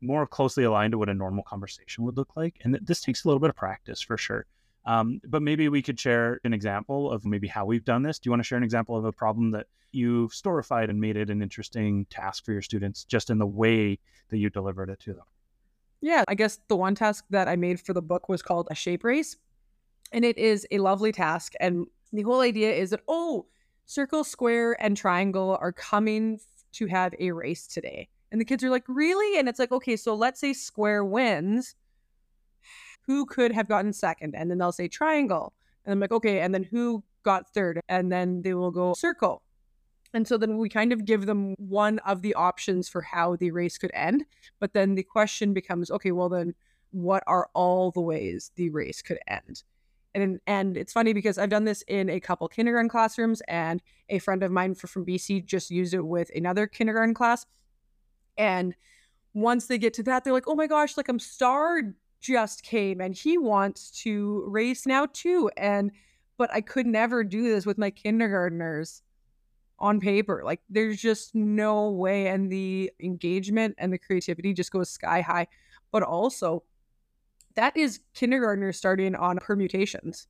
more 0.00 0.26
closely 0.26 0.64
aligned 0.64 0.92
to 0.92 0.98
what 0.98 1.08
a 1.08 1.14
normal 1.14 1.42
conversation 1.44 2.04
would 2.04 2.16
look 2.16 2.36
like. 2.36 2.60
And 2.62 2.74
th- 2.74 2.84
this 2.84 3.00
takes 3.00 3.24
a 3.24 3.28
little 3.28 3.40
bit 3.40 3.50
of 3.50 3.56
practice 3.56 4.00
for 4.00 4.16
sure. 4.16 4.46
Um, 4.84 5.20
but 5.26 5.42
maybe 5.42 5.68
we 5.68 5.82
could 5.82 5.98
share 6.00 6.40
an 6.44 6.54
example 6.54 7.10
of 7.10 7.26
maybe 7.26 7.46
how 7.46 7.66
we've 7.66 7.84
done 7.84 8.02
this. 8.02 8.18
Do 8.18 8.28
you 8.28 8.32
want 8.32 8.40
to 8.40 8.46
share 8.46 8.56
an 8.56 8.64
example 8.64 8.96
of 8.96 9.04
a 9.04 9.12
problem 9.12 9.50
that 9.50 9.66
you 9.92 10.28
storified 10.28 10.88
and 10.88 11.00
made 11.00 11.16
it 11.16 11.30
an 11.30 11.42
interesting 11.42 12.06
task 12.06 12.44
for 12.44 12.52
your 12.52 12.62
students 12.62 13.04
just 13.04 13.28
in 13.28 13.38
the 13.38 13.46
way 13.46 13.98
that 14.30 14.38
you 14.38 14.48
delivered 14.50 14.88
it 14.88 15.00
to 15.00 15.12
them? 15.12 15.24
Yeah, 16.00 16.24
I 16.28 16.34
guess 16.34 16.58
the 16.68 16.76
one 16.76 16.94
task 16.94 17.24
that 17.30 17.48
I 17.48 17.56
made 17.56 17.80
for 17.80 17.92
the 17.92 18.02
book 18.02 18.28
was 18.28 18.40
called 18.40 18.68
a 18.70 18.74
shape 18.74 19.04
race. 19.04 19.36
And 20.12 20.24
it 20.24 20.38
is 20.38 20.66
a 20.70 20.78
lovely 20.78 21.12
task. 21.12 21.52
And 21.60 21.86
the 22.12 22.22
whole 22.22 22.40
idea 22.40 22.72
is 22.72 22.90
that, 22.90 23.00
oh, 23.08 23.46
circle, 23.84 24.24
square, 24.24 24.80
and 24.82 24.96
triangle 24.96 25.58
are 25.60 25.72
coming 25.72 26.40
to 26.72 26.86
have 26.86 27.14
a 27.18 27.32
race 27.32 27.66
today. 27.66 28.08
And 28.30 28.40
the 28.40 28.44
kids 28.44 28.62
are 28.62 28.70
like, 28.70 28.84
really? 28.88 29.38
And 29.38 29.48
it's 29.48 29.58
like, 29.58 29.72
okay, 29.72 29.96
so 29.96 30.14
let's 30.14 30.40
say 30.40 30.52
square 30.52 31.04
wins. 31.04 31.74
Who 33.06 33.24
could 33.24 33.52
have 33.52 33.68
gotten 33.68 33.92
second? 33.92 34.34
And 34.34 34.50
then 34.50 34.58
they'll 34.58 34.72
say 34.72 34.88
triangle. 34.88 35.54
And 35.84 35.92
I'm 35.92 36.00
like, 36.00 36.12
okay, 36.12 36.40
and 36.40 36.54
then 36.54 36.64
who 36.64 37.02
got 37.22 37.52
third? 37.54 37.80
And 37.88 38.12
then 38.12 38.42
they 38.42 38.52
will 38.52 38.70
go 38.70 38.92
circle. 38.92 39.42
And 40.14 40.26
so 40.26 40.38
then 40.38 40.58
we 40.58 40.68
kind 40.68 40.92
of 40.92 41.04
give 41.04 41.26
them 41.26 41.54
one 41.58 41.98
of 42.00 42.22
the 42.22 42.34
options 42.34 42.88
for 42.88 43.02
how 43.02 43.36
the 43.36 43.50
race 43.50 43.78
could 43.78 43.90
end. 43.94 44.24
But 44.58 44.72
then 44.72 44.94
the 44.94 45.02
question 45.02 45.54
becomes, 45.54 45.90
okay, 45.90 46.12
well 46.12 46.28
then 46.28 46.54
what 46.90 47.22
are 47.26 47.48
all 47.54 47.90
the 47.90 48.00
ways 48.00 48.50
the 48.56 48.70
race 48.70 49.02
could 49.02 49.18
end? 49.26 49.62
And 50.14 50.40
and 50.46 50.76
it's 50.76 50.92
funny 50.92 51.12
because 51.12 51.36
I've 51.36 51.50
done 51.50 51.64
this 51.64 51.82
in 51.82 52.08
a 52.08 52.20
couple 52.20 52.48
kindergarten 52.48 52.88
classrooms 52.88 53.42
and 53.46 53.82
a 54.08 54.18
friend 54.18 54.42
of 54.42 54.50
mine 54.50 54.74
from 54.74 55.04
BC 55.04 55.44
just 55.44 55.70
used 55.70 55.92
it 55.92 56.00
with 56.00 56.30
another 56.34 56.66
kindergarten 56.66 57.14
class 57.14 57.44
and 58.38 58.74
once 59.34 59.66
they 59.66 59.76
get 59.76 59.92
to 59.94 60.02
that, 60.04 60.24
they're 60.24 60.32
like, 60.32 60.48
oh 60.48 60.54
my 60.54 60.66
gosh, 60.66 60.96
like 60.96 61.08
um, 61.08 61.16
I'm 61.16 61.20
star 61.20 61.82
just 62.20 62.62
came 62.62 63.00
and 63.00 63.14
he 63.14 63.36
wants 63.36 63.90
to 64.02 64.44
race 64.46 64.86
now 64.86 65.06
too. 65.12 65.50
And, 65.56 65.90
but 66.38 66.50
I 66.52 66.60
could 66.60 66.86
never 66.86 67.22
do 67.24 67.42
this 67.42 67.66
with 67.66 67.78
my 67.78 67.90
kindergartners 67.90 69.02
on 69.78 70.00
paper. 70.00 70.42
Like 70.44 70.60
there's 70.70 71.00
just 71.00 71.34
no 71.34 71.90
way. 71.90 72.28
And 72.28 72.50
the 72.50 72.90
engagement 73.00 73.74
and 73.78 73.92
the 73.92 73.98
creativity 73.98 74.54
just 74.54 74.72
goes 74.72 74.88
sky 74.88 75.20
high. 75.20 75.48
But 75.92 76.02
also, 76.02 76.62
that 77.54 77.76
is 77.76 78.00
kindergartners 78.14 78.76
starting 78.76 79.14
on 79.14 79.38
permutations 79.38 80.28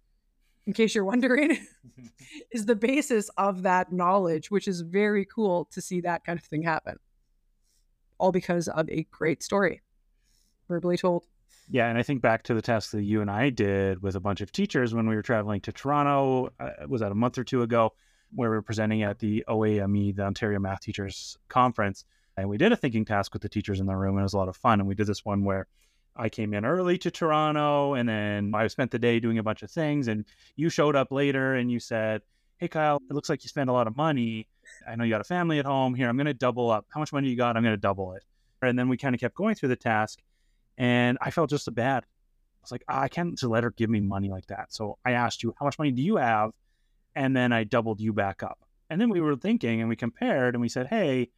in 0.66 0.72
case 0.74 0.94
you're 0.94 1.04
wondering, 1.04 1.58
is 2.52 2.66
the 2.66 2.76
basis 2.76 3.30
of 3.38 3.62
that 3.62 3.90
knowledge, 3.90 4.50
which 4.50 4.68
is 4.68 4.82
very 4.82 5.24
cool 5.24 5.66
to 5.72 5.80
see 5.80 6.02
that 6.02 6.24
kind 6.24 6.38
of 6.38 6.44
thing 6.44 6.62
happen 6.62 6.98
all 8.18 8.32
because 8.32 8.68
of 8.68 8.88
a 8.90 9.06
great 9.10 9.42
story, 9.42 9.82
verbally 10.68 10.96
told. 10.96 11.25
Yeah, 11.70 11.88
and 11.88 11.98
I 11.98 12.02
think 12.02 12.22
back 12.22 12.44
to 12.44 12.54
the 12.54 12.62
test 12.62 12.92
that 12.92 13.02
you 13.02 13.20
and 13.20 13.30
I 13.30 13.50
did 13.50 14.02
with 14.02 14.16
a 14.16 14.20
bunch 14.20 14.40
of 14.40 14.52
teachers 14.52 14.94
when 14.94 15.06
we 15.06 15.14
were 15.14 15.22
traveling 15.22 15.60
to 15.62 15.72
Toronto. 15.72 16.52
Uh, 16.58 16.70
was 16.87 17.00
that 17.02 17.12
a 17.12 17.14
month 17.14 17.37
or 17.37 17.44
two 17.44 17.62
ago, 17.62 17.92
where 18.34 18.50
we 18.50 18.56
were 18.56 18.62
presenting 18.62 19.02
at 19.02 19.18
the 19.18 19.44
OAME, 19.48 20.16
the 20.16 20.22
Ontario 20.22 20.58
Math 20.58 20.80
Teachers 20.80 21.37
Conference, 21.48 22.04
and 22.37 22.48
we 22.48 22.56
did 22.56 22.72
a 22.72 22.76
thinking 22.76 23.04
task 23.04 23.32
with 23.32 23.42
the 23.42 23.48
teachers 23.48 23.80
in 23.80 23.87
the 23.87 23.96
room, 23.96 24.14
and 24.14 24.20
it 24.20 24.22
was 24.22 24.34
a 24.34 24.38
lot 24.38 24.48
of 24.48 24.56
fun. 24.56 24.80
And 24.80 24.88
we 24.88 24.94
did 24.94 25.06
this 25.06 25.25
one 25.25 25.44
where 25.44 25.66
I 26.16 26.28
came 26.28 26.54
in 26.54 26.64
early 26.64 26.96
to 26.98 27.10
Toronto, 27.10 27.94
and 27.94 28.08
then 28.08 28.52
I 28.54 28.66
spent 28.68 28.90
the 28.90 28.98
day 28.98 29.20
doing 29.20 29.38
a 29.38 29.42
bunch 29.42 29.62
of 29.62 29.70
things, 29.70 30.08
and 30.08 30.25
you 30.56 30.70
showed 30.70 30.96
up 30.96 31.12
later, 31.12 31.54
and 31.54 31.70
you 31.70 31.80
said, 31.80 32.22
"Hey, 32.56 32.68
Kyle, 32.68 33.00
it 33.10 33.14
looks 33.14 33.28
like 33.28 33.44
you 33.44 33.48
spent 33.48 33.70
a 33.70 33.75
lot 33.75 33.87
of 33.87 33.96
money." 33.96 34.48
I 34.87 34.97
know 34.97 35.04
you 35.04 35.11
got 35.11 35.20
a 35.20 35.25
family 35.25 35.58
at 35.58 35.64
home. 35.64 35.94
Here, 35.94 36.08
I'm 36.08 36.16
going 36.16 36.26
to 36.26 36.35
double 36.35 36.70
up. 36.70 36.87
How 36.90 37.00
much 37.00 37.12
money 37.12 37.28
you 37.28 37.37
got? 37.37 37.56
I'm 37.56 37.62
going 37.62 37.75
to 37.75 37.80
double 37.80 38.12
it. 38.12 38.25
And 38.62 38.78
then 38.78 38.88
we 38.88 38.97
kind 38.97 39.14
of 39.14 39.20
kept 39.20 39.35
going 39.35 39.54
through 39.54 39.68
the 39.70 39.76
task, 39.76 40.20
and 40.76 41.16
I 41.20 41.30
felt 41.30 41.50
just 41.50 41.64
so 41.64 41.73
bad. 41.73 42.04
I 42.04 42.62
was 42.62 42.73
like, 42.73 42.85
I 42.88 43.08
can't 43.08 43.32
just 43.32 43.44
let 43.44 43.64
her 43.64 43.70
give 43.70 43.88
me 43.88 44.00
money 44.00 44.30
like 44.30 44.47
that. 44.47 44.73
So 44.73 44.99
I 45.04 45.12
asked 45.12 45.42
you, 45.42 45.54
how 45.58 45.64
much 45.64 45.78
money 45.78 45.92
do 45.92 46.02
you 46.02 46.16
have? 46.16 46.52
And 47.14 47.37
then 47.37 47.52
I 47.52 47.64
doubled 47.64 48.00
you 48.00 48.12
back 48.12 48.42
up. 48.42 48.58
And 48.90 49.00
then 49.00 49.11
we 49.11 49.20
were 49.20 49.37
thinking 49.37 49.80
and 49.80 49.88
we 49.88 49.97
compared 49.97 50.54
and 50.54 50.61
we 50.61 50.68
said, 50.68 50.87
hey, 50.87 51.30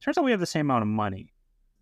turns 0.00 0.18
out 0.18 0.24
we 0.24 0.30
have 0.30 0.40
the 0.40 0.46
same 0.46 0.66
amount 0.66 0.82
of 0.82 0.88
money. 0.88 1.32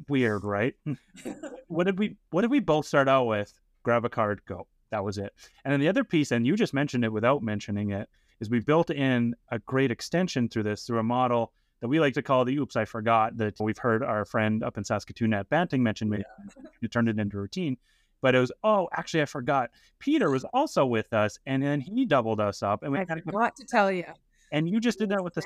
Weird, 0.09 0.45
right? 0.45 0.75
what 1.69 1.85
did 1.85 1.99
we 1.99 2.17
what 2.31 2.43
did 2.43 2.51
we 2.51 2.61
both 2.61 2.87
start 2.87 3.09
out 3.09 3.25
with? 3.25 3.53
Grab 3.83 4.05
a 4.05 4.11
card, 4.11 4.43
go. 4.47 4.67
That 4.91 5.05
was 5.05 5.19
it. 5.19 5.33
And 5.65 5.73
then 5.73 5.81
the 5.81 5.89
other 5.89 6.05
piece, 6.05 6.31
and 6.31 6.47
you 6.47 6.57
just 6.57 6.75
mentioned 6.75 7.05
it 7.05 7.13
without 7.13 7.43
mentioning 7.43 7.91
it, 7.91 8.09
is 8.41 8.51
we 8.51 8.61
built 8.61 8.91
in 8.91 9.35
a 9.51 9.59
great 9.61 9.91
extension 9.91 10.49
through 10.49 10.65
this 10.65 10.85
through 10.85 10.99
a 10.99 11.03
model 11.03 11.53
that 11.81 11.89
we 11.89 12.01
like 12.01 12.15
to 12.15 12.23
call 12.23 12.45
the 12.45 12.57
oops, 12.57 12.77
I 12.77 12.85
forgot 12.85 13.37
that 13.37 13.61
we've 13.61 13.79
heard 13.79 14.03
our 14.03 14.25
friend 14.25 14.63
up 14.63 14.79
in 14.79 14.85
Saskatoon 14.85 15.35
at 15.35 15.49
Banting 15.49 15.83
mention 15.83 16.11
yeah. 16.13 16.23
you 16.81 16.89
turned 16.89 17.09
it 17.09 17.19
into 17.19 17.37
routine. 17.39 17.77
But 18.23 18.35
it 18.35 18.41
was, 18.41 18.51
oh, 18.65 18.89
actually, 18.93 19.23
I 19.23 19.27
forgot. 19.27 19.71
Peter 19.99 20.31
was 20.31 20.45
also 20.55 20.87
with 20.87 21.13
us, 21.13 21.39
and 21.45 21.63
then 21.63 21.81
he 21.81 22.07
doubled 22.07 22.41
us 22.41 22.63
up. 22.63 22.83
And 22.83 22.93
we 22.93 22.99
I 22.99 23.05
kind 23.05 23.23
forgot 23.23 23.51
of, 23.51 23.55
to 23.57 23.65
tell 23.65 23.93
you. 23.93 24.07
And 24.51 24.69
you 24.69 24.81
just 24.81 24.99
did 24.99 25.11
that 25.11 25.23
with 25.23 25.35
the 25.35 25.43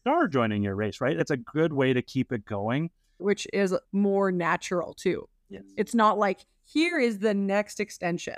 star 0.00 0.28
joining 0.28 0.62
your 0.62 0.76
race, 0.76 1.00
right? 1.00 1.18
It's 1.18 1.30
a 1.30 1.38
good 1.38 1.72
way 1.72 1.94
to 1.94 2.02
keep 2.02 2.30
it 2.30 2.44
going. 2.44 2.90
Which 3.16 3.46
is 3.52 3.74
more 3.92 4.30
natural, 4.30 4.92
too. 4.92 5.28
Yes. 5.48 5.62
It's 5.76 5.94
not 5.94 6.18
like, 6.18 6.44
here 6.66 6.98
is 6.98 7.18
the 7.18 7.34
next 7.34 7.80
extension. 7.80 8.36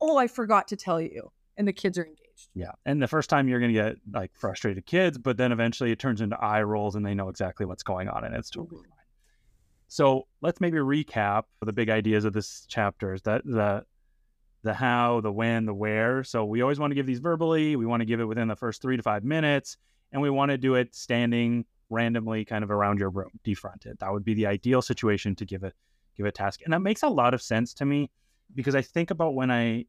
Oh, 0.00 0.16
I 0.16 0.26
forgot 0.26 0.68
to 0.68 0.76
tell 0.76 1.00
you. 1.00 1.30
And 1.56 1.68
the 1.68 1.72
kids 1.72 1.98
are 1.98 2.04
engaged. 2.06 2.27
Yeah. 2.54 2.72
And 2.86 3.02
the 3.02 3.08
first 3.08 3.30
time 3.30 3.48
you're 3.48 3.60
going 3.60 3.74
to 3.74 3.80
get 3.80 3.96
like 4.12 4.32
frustrated 4.34 4.86
kids, 4.86 5.18
but 5.18 5.36
then 5.36 5.52
eventually 5.52 5.92
it 5.92 5.98
turns 5.98 6.20
into 6.20 6.38
eye 6.38 6.62
rolls 6.62 6.94
and 6.94 7.04
they 7.04 7.14
know 7.14 7.28
exactly 7.28 7.66
what's 7.66 7.82
going 7.82 8.08
on 8.08 8.24
and 8.24 8.34
it's 8.34 8.50
totally 8.50 8.82
mm-hmm. 8.82 8.90
fine. 8.90 8.98
So 9.88 10.26
let's 10.42 10.60
maybe 10.60 10.78
recap 10.78 11.44
the 11.62 11.72
big 11.72 11.88
ideas 11.88 12.24
of 12.24 12.34
this 12.34 12.66
chapter 12.68 13.14
is 13.14 13.22
that 13.22 13.44
the 13.44 13.84
the 14.62 14.74
how, 14.74 15.20
the 15.20 15.32
when, 15.32 15.66
the 15.66 15.74
where. 15.74 16.24
So 16.24 16.44
we 16.44 16.62
always 16.62 16.78
want 16.78 16.90
to 16.90 16.94
give 16.94 17.06
these 17.06 17.20
verbally. 17.20 17.76
We 17.76 17.86
want 17.86 18.00
to 18.00 18.04
give 18.04 18.20
it 18.20 18.24
within 18.24 18.48
the 18.48 18.56
first 18.56 18.82
three 18.82 18.96
to 18.96 19.02
five 19.02 19.24
minutes, 19.24 19.76
and 20.12 20.20
we 20.20 20.30
want 20.30 20.50
to 20.50 20.58
do 20.58 20.74
it 20.74 20.94
standing 20.94 21.64
randomly, 21.90 22.44
kind 22.44 22.64
of 22.64 22.70
around 22.70 22.98
your 22.98 23.10
room, 23.10 23.30
defronted. 23.44 23.98
That 24.00 24.12
would 24.12 24.24
be 24.24 24.34
the 24.34 24.46
ideal 24.46 24.82
situation 24.82 25.34
to 25.36 25.44
give 25.44 25.62
it 25.62 25.74
give 26.16 26.26
a 26.26 26.32
task, 26.32 26.60
and 26.64 26.72
that 26.72 26.80
makes 26.80 27.02
a 27.02 27.08
lot 27.08 27.34
of 27.34 27.40
sense 27.40 27.72
to 27.74 27.84
me 27.84 28.10
because 28.54 28.74
I 28.74 28.82
think 28.82 29.10
about 29.10 29.34
when 29.34 29.50
I 29.50 29.86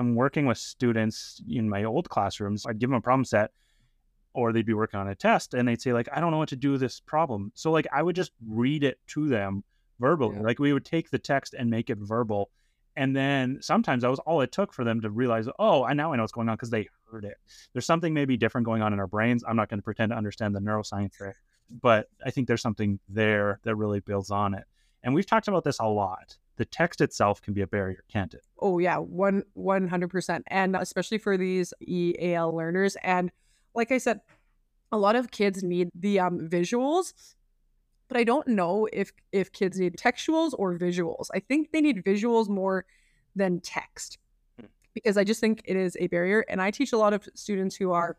am 0.00 0.14
working 0.14 0.46
with 0.46 0.58
students 0.58 1.40
in 1.48 1.68
my 1.68 1.84
old 1.84 2.08
classrooms. 2.08 2.66
I'd 2.66 2.78
give 2.78 2.90
them 2.90 2.96
a 2.96 3.00
problem 3.00 3.24
set, 3.24 3.52
or 4.32 4.52
they'd 4.52 4.66
be 4.66 4.74
working 4.74 5.00
on 5.00 5.08
a 5.08 5.14
test, 5.14 5.54
and 5.54 5.68
they'd 5.68 5.80
say 5.80 5.92
like, 5.92 6.08
"I 6.12 6.20
don't 6.20 6.30
know 6.30 6.38
what 6.38 6.48
to 6.50 6.56
do 6.56 6.72
with 6.72 6.80
this 6.80 7.00
problem." 7.00 7.52
So 7.54 7.70
like 7.70 7.86
I 7.92 8.02
would 8.02 8.16
just 8.16 8.32
read 8.46 8.84
it 8.84 8.98
to 9.08 9.28
them 9.28 9.64
verbally. 9.98 10.36
Yeah. 10.36 10.42
Like 10.42 10.58
we 10.58 10.72
would 10.72 10.84
take 10.84 11.10
the 11.10 11.18
text 11.18 11.54
and 11.54 11.70
make 11.70 11.90
it 11.90 11.98
verbal 11.98 12.50
and 12.96 13.14
then 13.14 13.58
sometimes 13.60 14.02
that 14.02 14.10
was 14.10 14.18
all 14.20 14.40
it 14.40 14.52
took 14.52 14.72
for 14.72 14.84
them 14.84 15.00
to 15.02 15.10
realize, 15.10 15.46
oh, 15.58 15.84
I 15.84 15.92
now 15.92 16.12
I 16.12 16.16
know 16.16 16.22
what's 16.22 16.32
going 16.32 16.48
on 16.48 16.56
because 16.56 16.70
they 16.70 16.88
heard 17.10 17.24
it. 17.24 17.36
There's 17.72 17.86
something 17.86 18.12
maybe 18.12 18.36
different 18.36 18.64
going 18.64 18.82
on 18.82 18.92
in 18.92 18.98
our 18.98 19.06
brains. 19.06 19.44
I'm 19.46 19.56
not 19.56 19.68
going 19.68 19.78
to 19.78 19.84
pretend 19.84 20.10
to 20.10 20.16
understand 20.16 20.54
the 20.54 20.60
neuroscience 20.60 21.16
there, 21.18 21.36
but 21.80 22.08
I 22.24 22.30
think 22.30 22.48
there's 22.48 22.62
something 22.62 22.98
there 23.08 23.60
that 23.62 23.76
really 23.76 24.00
builds 24.00 24.30
on 24.30 24.54
it. 24.54 24.64
And 25.02 25.14
we've 25.14 25.26
talked 25.26 25.48
about 25.48 25.64
this 25.64 25.78
a 25.78 25.86
lot. 25.86 26.36
The 26.60 26.66
text 26.66 27.00
itself 27.00 27.40
can 27.40 27.54
be 27.54 27.62
a 27.62 27.66
barrier, 27.66 28.04
can't 28.12 28.34
it? 28.34 28.42
Oh 28.58 28.78
yeah, 28.78 28.98
one 28.98 29.44
one 29.54 29.88
hundred 29.88 30.10
percent, 30.10 30.44
and 30.48 30.76
especially 30.76 31.16
for 31.16 31.38
these 31.38 31.72
EAL 31.88 32.54
learners. 32.54 32.98
And 33.02 33.32
like 33.74 33.90
I 33.90 33.96
said, 33.96 34.20
a 34.92 34.98
lot 34.98 35.16
of 35.16 35.30
kids 35.30 35.62
need 35.62 35.88
the 35.94 36.20
um, 36.20 36.38
visuals, 36.50 37.14
but 38.08 38.18
I 38.18 38.24
don't 38.24 38.46
know 38.46 38.86
if 38.92 39.10
if 39.32 39.50
kids 39.52 39.80
need 39.80 39.96
textuals 39.96 40.52
or 40.52 40.76
visuals. 40.78 41.28
I 41.32 41.38
think 41.38 41.72
they 41.72 41.80
need 41.80 42.04
visuals 42.04 42.50
more 42.50 42.84
than 43.34 43.60
text 43.60 44.18
because 44.92 45.16
I 45.16 45.24
just 45.24 45.40
think 45.40 45.62
it 45.64 45.76
is 45.76 45.96
a 45.98 46.08
barrier. 46.08 46.44
And 46.46 46.60
I 46.60 46.70
teach 46.70 46.92
a 46.92 46.98
lot 46.98 47.14
of 47.14 47.26
students 47.34 47.74
who 47.74 47.92
are 47.92 48.18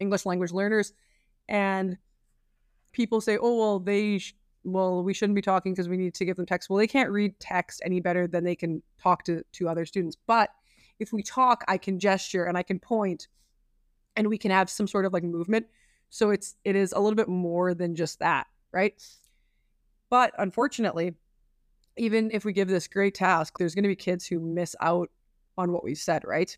English 0.00 0.26
language 0.26 0.50
learners, 0.50 0.92
and 1.48 1.96
people 2.90 3.20
say, 3.20 3.38
"Oh 3.40 3.56
well, 3.56 3.78
they." 3.78 4.18
Sh- 4.18 4.34
well, 4.66 5.02
we 5.02 5.14
shouldn't 5.14 5.36
be 5.36 5.42
talking 5.42 5.72
because 5.72 5.88
we 5.88 5.96
need 5.96 6.14
to 6.14 6.24
give 6.24 6.36
them 6.36 6.46
text. 6.46 6.68
Well, 6.68 6.78
they 6.78 6.88
can't 6.88 7.10
read 7.10 7.38
text 7.38 7.80
any 7.84 8.00
better 8.00 8.26
than 8.26 8.44
they 8.44 8.56
can 8.56 8.82
talk 9.00 9.24
to, 9.24 9.42
to 9.52 9.68
other 9.68 9.86
students. 9.86 10.16
But 10.26 10.50
if 10.98 11.12
we 11.12 11.22
talk, 11.22 11.64
I 11.68 11.78
can 11.78 11.98
gesture 11.98 12.44
and 12.44 12.58
I 12.58 12.62
can 12.62 12.80
point 12.80 13.28
and 14.16 14.28
we 14.28 14.38
can 14.38 14.50
have 14.50 14.68
some 14.68 14.88
sort 14.88 15.04
of 15.04 15.12
like 15.12 15.22
movement. 15.22 15.66
So 16.10 16.30
it's 16.30 16.56
it 16.64 16.74
is 16.74 16.92
a 16.92 16.98
little 16.98 17.16
bit 17.16 17.28
more 17.28 17.74
than 17.74 17.94
just 17.94 18.18
that, 18.18 18.46
right? 18.72 19.00
But 20.10 20.32
unfortunately, 20.38 21.14
even 21.96 22.30
if 22.32 22.44
we 22.44 22.52
give 22.52 22.68
this 22.68 22.88
great 22.88 23.14
task, 23.14 23.58
there's 23.58 23.74
going 23.74 23.84
to 23.84 23.88
be 23.88 23.96
kids 23.96 24.26
who 24.26 24.40
miss 24.40 24.74
out 24.80 25.10
on 25.56 25.72
what 25.72 25.84
we've 25.84 25.98
said, 25.98 26.24
right? 26.24 26.56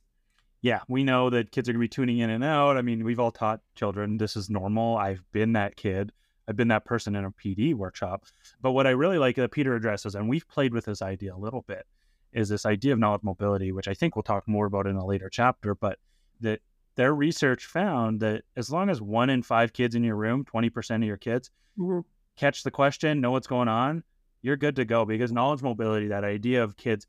Yeah, 0.60 0.80
we 0.88 1.04
know 1.04 1.30
that 1.30 1.52
kids 1.52 1.68
are 1.68 1.72
going 1.72 1.80
to 1.80 1.84
be 1.84 1.88
tuning 1.88 2.18
in 2.18 2.30
and 2.30 2.42
out. 2.42 2.76
I 2.76 2.82
mean, 2.82 3.04
we've 3.04 3.20
all 3.20 3.30
taught 3.30 3.60
children 3.74 4.18
this 4.18 4.36
is 4.36 4.50
normal. 4.50 4.96
I've 4.96 5.22
been 5.32 5.52
that 5.52 5.76
kid. 5.76 6.12
I've 6.49 6.57
been 6.57 6.69
that 6.69 6.85
person 6.85 7.14
in 7.14 7.25
a 7.25 7.31
PD 7.31 7.75
workshop. 7.75 8.25
But 8.62 8.73
what 8.73 8.87
I 8.87 8.90
really 8.90 9.19
like 9.19 9.37
that 9.37 9.50
Peter 9.52 9.75
addresses, 9.75 10.14
and 10.14 10.28
we've 10.28 10.49
played 10.49 10.73
with 10.73 10.87
this 10.87 11.02
idea 11.02 11.35
a 11.35 11.37
little 11.37 11.62
bit, 11.69 11.87
is 12.33 12.49
this 12.49 12.64
idea 12.67 12.93
of 12.93 12.99
knowledge 12.99 13.23
mobility, 13.23 13.71
which 13.73 13.88
I 13.88 13.95
think 13.95 14.17
we'll 14.17 14.23
talk 14.23 14.49
more 14.49 14.67
about 14.67 14.87
in 14.87 14.97
a 14.97 15.05
later 15.05 15.28
chapter. 15.28 15.75
But 15.75 15.99
that 16.40 16.61
their 16.95 17.14
research 17.14 17.67
found 17.67 18.21
that 18.21 18.43
as 18.57 18.71
long 18.71 18.88
as 18.90 19.00
one 19.00 19.31
in 19.31 19.43
five 19.43 19.73
kids 19.73 19.95
in 19.95 20.02
your 20.02 20.17
room, 20.17 20.45
20% 20.45 20.97
of 20.97 21.07
your 21.07 21.17
kids, 21.17 21.50
Mhm. 21.78 22.05
catch 22.37 22.62
the 22.62 22.71
question, 22.71 23.21
know 23.21 23.31
what's 23.33 23.47
going 23.47 23.69
on, 23.69 24.02
you're 24.43 24.57
good 24.57 24.76
to 24.76 24.85
go 24.85 25.05
because 25.05 25.33
knowledge 25.33 25.62
mobility, 25.62 26.09
that 26.09 26.25
idea 26.25 26.62
of 26.62 26.76
kids 26.76 27.07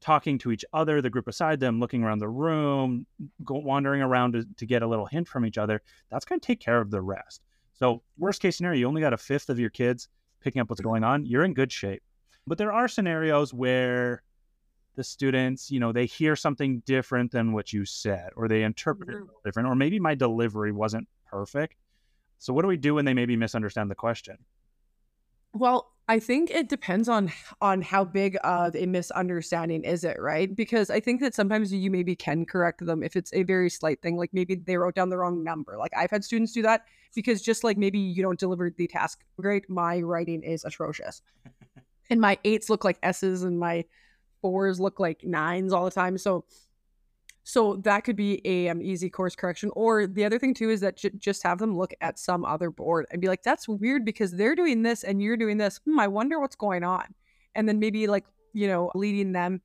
talking 0.00 0.36
to 0.38 0.50
each 0.50 0.64
other, 0.72 1.00
the 1.00 1.10
group 1.10 1.26
beside 1.26 1.60
them, 1.60 1.78
looking 1.78 2.02
around 2.02 2.18
the 2.18 2.28
room, 2.28 3.06
go, 3.44 3.54
wandering 3.58 4.02
around 4.02 4.32
to, 4.32 4.44
to 4.56 4.66
get 4.66 4.82
a 4.82 4.86
little 4.86 5.06
hint 5.06 5.28
from 5.28 5.46
each 5.46 5.58
other, 5.58 5.80
that's 6.10 6.24
going 6.24 6.40
to 6.40 6.46
take 6.46 6.58
care 6.60 6.80
of 6.80 6.90
the 6.90 7.00
rest. 7.00 7.40
So, 7.82 8.04
worst 8.16 8.40
case 8.40 8.56
scenario, 8.56 8.78
you 8.78 8.86
only 8.86 9.00
got 9.00 9.12
a 9.12 9.16
fifth 9.16 9.50
of 9.50 9.58
your 9.58 9.70
kids 9.70 10.08
picking 10.40 10.60
up 10.62 10.70
what's 10.70 10.80
going 10.80 11.02
on, 11.02 11.26
you're 11.26 11.42
in 11.42 11.52
good 11.52 11.72
shape. 11.72 12.00
But 12.46 12.56
there 12.56 12.72
are 12.72 12.86
scenarios 12.86 13.52
where 13.52 14.22
the 14.96 15.04
students, 15.04 15.70
you 15.70 15.80
know, 15.80 15.92
they 15.92 16.06
hear 16.06 16.36
something 16.36 16.80
different 16.86 17.32
than 17.32 17.52
what 17.52 17.72
you 17.72 17.84
said, 17.84 18.30
or 18.36 18.48
they 18.48 18.62
interpret 18.64 19.10
it 19.10 19.18
Mhm. 19.18 19.28
different, 19.44 19.68
or 19.68 19.74
maybe 19.74 20.00
my 20.00 20.14
delivery 20.14 20.72
wasn't 20.72 21.08
perfect. 21.26 21.76
So, 22.38 22.52
what 22.52 22.62
do 22.62 22.68
we 22.68 22.76
do 22.76 22.94
when 22.94 23.04
they 23.04 23.14
maybe 23.14 23.36
misunderstand 23.36 23.90
the 23.90 23.96
question? 23.96 24.46
Well, 25.54 25.91
I 26.12 26.18
think 26.18 26.50
it 26.50 26.68
depends 26.68 27.08
on 27.08 27.32
on 27.62 27.80
how 27.80 28.04
big 28.04 28.36
of 28.44 28.76
a 28.76 28.84
misunderstanding 28.84 29.82
is 29.82 30.04
it, 30.04 30.20
right? 30.20 30.54
Because 30.54 30.90
I 30.90 31.00
think 31.00 31.22
that 31.22 31.34
sometimes 31.34 31.72
you 31.72 31.90
maybe 31.90 32.14
can 32.14 32.44
correct 32.44 32.84
them 32.84 33.02
if 33.02 33.16
it's 33.16 33.32
a 33.32 33.44
very 33.44 33.70
slight 33.70 34.02
thing, 34.02 34.18
like 34.18 34.28
maybe 34.34 34.56
they 34.56 34.76
wrote 34.76 34.94
down 34.94 35.08
the 35.08 35.16
wrong 35.16 35.42
number. 35.42 35.78
Like 35.78 35.92
I've 35.96 36.10
had 36.10 36.22
students 36.22 36.52
do 36.52 36.60
that 36.64 36.84
because 37.14 37.40
just 37.40 37.64
like 37.64 37.78
maybe 37.78 37.98
you 37.98 38.22
don't 38.22 38.38
deliver 38.38 38.68
the 38.68 38.86
task 38.86 39.24
great, 39.40 39.70
my 39.70 40.02
writing 40.02 40.42
is 40.42 40.66
atrocious. 40.66 41.22
and 42.10 42.20
my 42.20 42.36
eights 42.44 42.68
look 42.68 42.84
like 42.84 42.98
S's 43.02 43.42
and 43.42 43.58
my 43.58 43.82
fours 44.42 44.78
look 44.78 45.00
like 45.00 45.24
nines 45.24 45.72
all 45.72 45.86
the 45.86 45.90
time. 45.90 46.18
So 46.18 46.44
so 47.52 47.76
that 47.84 48.04
could 48.04 48.16
be 48.16 48.40
a 48.46 48.70
um, 48.70 48.80
easy 48.80 49.10
course 49.10 49.36
correction. 49.36 49.70
Or 49.76 50.06
the 50.06 50.24
other 50.24 50.38
thing 50.38 50.54
too 50.54 50.70
is 50.70 50.80
that 50.80 50.96
j- 50.96 51.10
just 51.18 51.42
have 51.42 51.58
them 51.58 51.76
look 51.76 51.92
at 52.00 52.18
some 52.18 52.46
other 52.46 52.70
board 52.70 53.04
and 53.10 53.20
be 53.20 53.28
like, 53.28 53.42
"That's 53.42 53.68
weird 53.68 54.06
because 54.06 54.32
they're 54.32 54.54
doing 54.54 54.82
this 54.82 55.04
and 55.04 55.20
you're 55.20 55.36
doing 55.36 55.58
this. 55.58 55.78
Hmm, 55.84 56.00
I 56.00 56.08
wonder 56.08 56.40
what's 56.40 56.56
going 56.56 56.82
on." 56.82 57.14
And 57.54 57.68
then 57.68 57.78
maybe 57.78 58.06
like 58.06 58.24
you 58.54 58.68
know 58.68 58.90
leading 58.94 59.32
them 59.32 59.60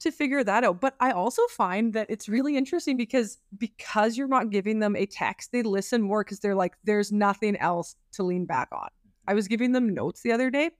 to 0.00 0.10
figure 0.10 0.42
that 0.42 0.64
out. 0.64 0.80
But 0.80 0.96
I 0.98 1.12
also 1.12 1.42
find 1.46 1.92
that 1.92 2.10
it's 2.10 2.28
really 2.28 2.56
interesting 2.56 2.96
because 2.96 3.38
because 3.56 4.16
you're 4.16 4.26
not 4.26 4.50
giving 4.50 4.80
them 4.80 4.96
a 4.96 5.06
text, 5.06 5.52
they 5.52 5.62
listen 5.62 6.02
more 6.02 6.24
because 6.24 6.40
they're 6.40 6.56
like, 6.56 6.74
"There's 6.82 7.12
nothing 7.12 7.56
else 7.58 7.94
to 8.14 8.24
lean 8.24 8.46
back 8.46 8.70
on." 8.72 8.88
I 9.28 9.34
was 9.34 9.46
giving 9.46 9.70
them 9.70 9.94
notes 9.94 10.22
the 10.22 10.32
other 10.32 10.50
day, 10.50 10.72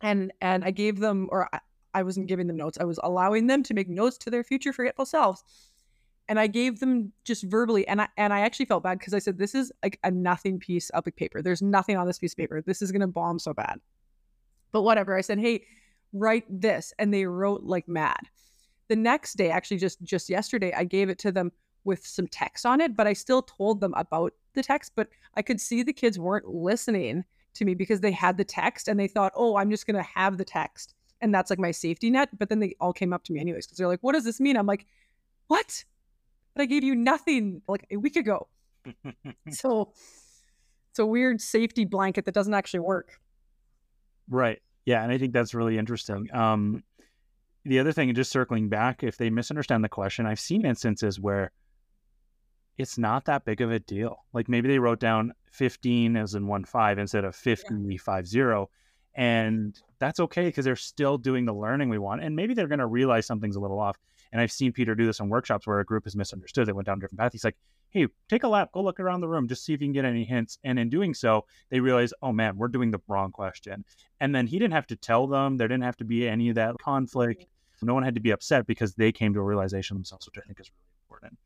and 0.00 0.32
and 0.40 0.64
I 0.64 0.72
gave 0.72 0.98
them 0.98 1.28
or 1.30 1.48
I, 1.54 1.60
I 1.94 2.02
wasn't 2.02 2.26
giving 2.26 2.46
them 2.46 2.56
notes. 2.56 2.78
I 2.80 2.84
was 2.84 3.00
allowing 3.02 3.46
them 3.46 3.62
to 3.64 3.74
make 3.74 3.88
notes 3.88 4.18
to 4.18 4.30
their 4.30 4.44
future 4.44 4.72
forgetful 4.72 5.06
selves. 5.06 5.44
And 6.28 6.38
I 6.38 6.46
gave 6.46 6.78
them 6.78 7.12
just 7.24 7.42
verbally, 7.42 7.88
and 7.88 8.00
I 8.00 8.08
and 8.16 8.32
I 8.32 8.40
actually 8.40 8.66
felt 8.66 8.84
bad 8.84 9.00
because 9.00 9.14
I 9.14 9.18
said, 9.18 9.36
"This 9.36 9.54
is 9.54 9.72
like 9.82 9.98
a 10.04 10.10
nothing 10.12 10.60
piece 10.60 10.88
of 10.90 11.04
paper. 11.16 11.42
There's 11.42 11.62
nothing 11.62 11.96
on 11.96 12.06
this 12.06 12.20
piece 12.20 12.32
of 12.34 12.36
paper. 12.36 12.62
This 12.62 12.82
is 12.82 12.92
gonna 12.92 13.08
bomb 13.08 13.40
so 13.40 13.52
bad." 13.52 13.80
But 14.70 14.82
whatever. 14.82 15.16
I 15.16 15.22
said, 15.22 15.40
"Hey, 15.40 15.64
write 16.12 16.44
this," 16.48 16.94
and 17.00 17.12
they 17.12 17.26
wrote 17.26 17.64
like 17.64 17.88
mad. 17.88 18.20
The 18.86 18.94
next 18.94 19.34
day, 19.34 19.50
actually, 19.50 19.78
just 19.78 20.00
just 20.02 20.30
yesterday, 20.30 20.72
I 20.72 20.84
gave 20.84 21.08
it 21.08 21.18
to 21.20 21.32
them 21.32 21.50
with 21.82 22.06
some 22.06 22.28
text 22.28 22.64
on 22.64 22.80
it, 22.80 22.94
but 22.96 23.08
I 23.08 23.12
still 23.12 23.42
told 23.42 23.80
them 23.80 23.94
about 23.96 24.32
the 24.52 24.62
text. 24.62 24.92
But 24.94 25.08
I 25.34 25.42
could 25.42 25.60
see 25.60 25.82
the 25.82 25.92
kids 25.92 26.16
weren't 26.16 26.46
listening 26.46 27.24
to 27.54 27.64
me 27.64 27.74
because 27.74 28.00
they 28.00 28.12
had 28.12 28.36
the 28.36 28.44
text 28.44 28.86
and 28.86 29.00
they 29.00 29.08
thought, 29.08 29.32
"Oh, 29.34 29.56
I'm 29.56 29.70
just 29.70 29.86
gonna 29.86 30.02
have 30.02 30.38
the 30.38 30.44
text." 30.44 30.94
And 31.20 31.34
that's 31.34 31.50
like 31.50 31.58
my 31.58 31.70
safety 31.70 32.10
net. 32.10 32.28
But 32.38 32.48
then 32.48 32.60
they 32.60 32.74
all 32.80 32.92
came 32.92 33.12
up 33.12 33.24
to 33.24 33.32
me 33.32 33.40
anyways 33.40 33.66
because 33.66 33.78
they're 33.78 33.88
like, 33.88 34.02
"What 34.02 34.12
does 34.12 34.24
this 34.24 34.40
mean?" 34.40 34.56
I'm 34.56 34.66
like, 34.66 34.86
"What?" 35.48 35.84
But 36.54 36.62
I 36.62 36.66
gave 36.66 36.84
you 36.84 36.94
nothing 36.94 37.62
like 37.68 37.86
a 37.90 37.96
week 37.96 38.16
ago. 38.16 38.48
so 39.50 39.92
it's 40.90 40.98
a 40.98 41.06
weird 41.06 41.40
safety 41.40 41.84
blanket 41.84 42.24
that 42.24 42.34
doesn't 42.34 42.54
actually 42.54 42.80
work. 42.80 43.20
Right. 44.28 44.60
Yeah, 44.86 45.02
and 45.02 45.12
I 45.12 45.18
think 45.18 45.32
that's 45.32 45.54
really 45.54 45.78
interesting. 45.78 46.28
Um, 46.34 46.82
the 47.64 47.78
other 47.78 47.92
thing, 47.92 48.12
just 48.14 48.32
circling 48.32 48.68
back, 48.68 49.02
if 49.02 49.16
they 49.16 49.30
misunderstand 49.30 49.84
the 49.84 49.88
question, 49.88 50.26
I've 50.26 50.40
seen 50.40 50.64
instances 50.64 51.20
where 51.20 51.52
it's 52.78 52.96
not 52.96 53.26
that 53.26 53.44
big 53.44 53.60
of 53.60 53.70
a 53.70 53.78
deal. 53.78 54.24
Like 54.32 54.48
maybe 54.48 54.68
they 54.68 54.78
wrote 54.78 55.00
down 55.00 55.32
15 55.52 56.16
as 56.16 56.34
in 56.34 56.46
one 56.46 56.64
five 56.64 56.98
instead 56.98 57.24
of 57.24 57.36
50 57.36 57.98
five 57.98 58.26
zero, 58.26 58.70
and 59.14 59.78
that's 60.00 60.18
okay 60.18 60.46
because 60.46 60.64
they're 60.64 60.76
still 60.76 61.18
doing 61.18 61.44
the 61.44 61.54
learning 61.54 61.88
we 61.88 61.98
want. 61.98 62.22
And 62.22 62.34
maybe 62.34 62.54
they're 62.54 62.66
going 62.66 62.80
to 62.80 62.86
realize 62.86 63.26
something's 63.26 63.56
a 63.56 63.60
little 63.60 63.78
off. 63.78 63.96
And 64.32 64.40
I've 64.40 64.52
seen 64.52 64.72
Peter 64.72 64.94
do 64.94 65.06
this 65.06 65.20
in 65.20 65.28
workshops 65.28 65.66
where 65.66 65.80
a 65.80 65.84
group 65.84 66.06
is 66.06 66.16
misunderstood. 66.16 66.66
They 66.66 66.72
went 66.72 66.86
down 66.86 66.98
a 66.98 67.00
different 67.00 67.20
path. 67.20 67.32
He's 67.32 67.44
like, 67.44 67.56
hey, 67.90 68.06
take 68.28 68.44
a 68.44 68.48
lap, 68.48 68.70
go 68.72 68.82
look 68.82 69.00
around 69.00 69.20
the 69.20 69.28
room, 69.28 69.48
just 69.48 69.64
see 69.64 69.74
if 69.74 69.80
you 69.80 69.86
can 69.86 69.92
get 69.92 70.04
any 70.04 70.24
hints. 70.24 70.58
And 70.64 70.78
in 70.78 70.88
doing 70.88 71.12
so, 71.12 71.44
they 71.70 71.80
realize, 71.80 72.12
oh 72.22 72.32
man, 72.32 72.56
we're 72.56 72.68
doing 72.68 72.90
the 72.90 73.00
wrong 73.08 73.32
question. 73.32 73.84
And 74.20 74.34
then 74.34 74.46
he 74.46 74.58
didn't 74.58 74.74
have 74.74 74.86
to 74.88 74.96
tell 74.96 75.26
them, 75.26 75.56
there 75.56 75.68
didn't 75.68 75.84
have 75.84 75.96
to 75.98 76.04
be 76.04 76.28
any 76.28 76.48
of 76.48 76.54
that 76.54 76.76
conflict. 76.78 77.46
No 77.82 77.94
one 77.94 78.02
had 78.02 78.14
to 78.14 78.20
be 78.20 78.30
upset 78.30 78.66
because 78.66 78.94
they 78.94 79.10
came 79.10 79.34
to 79.34 79.40
a 79.40 79.42
realization 79.42 79.96
themselves, 79.96 80.26
which 80.26 80.38
I 80.38 80.46
think 80.46 80.60
is 80.60 80.70
really 80.70 80.90
important. 81.08 81.38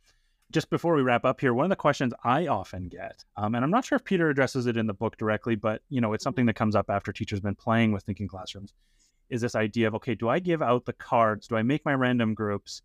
Just 0.54 0.70
before 0.70 0.94
we 0.94 1.02
wrap 1.02 1.24
up 1.24 1.40
here, 1.40 1.52
one 1.52 1.64
of 1.64 1.70
the 1.70 1.74
questions 1.74 2.14
I 2.22 2.46
often 2.46 2.86
get, 2.86 3.24
um, 3.36 3.56
and 3.56 3.64
I'm 3.64 3.72
not 3.72 3.84
sure 3.84 3.96
if 3.96 4.04
Peter 4.04 4.30
addresses 4.30 4.68
it 4.68 4.76
in 4.76 4.86
the 4.86 4.94
book 4.94 5.16
directly, 5.16 5.56
but 5.56 5.82
you 5.88 6.00
know, 6.00 6.12
it's 6.12 6.22
something 6.22 6.46
that 6.46 6.54
comes 6.54 6.76
up 6.76 6.88
after 6.88 7.12
teachers 7.12 7.40
been 7.40 7.56
playing 7.56 7.90
with 7.90 8.04
thinking 8.04 8.28
classrooms, 8.28 8.72
is 9.30 9.40
this 9.40 9.56
idea 9.56 9.88
of 9.88 9.96
okay, 9.96 10.14
do 10.14 10.28
I 10.28 10.38
give 10.38 10.62
out 10.62 10.84
the 10.84 10.92
cards? 10.92 11.48
Do 11.48 11.56
I 11.56 11.64
make 11.64 11.84
my 11.84 11.94
random 11.94 12.34
groups 12.34 12.82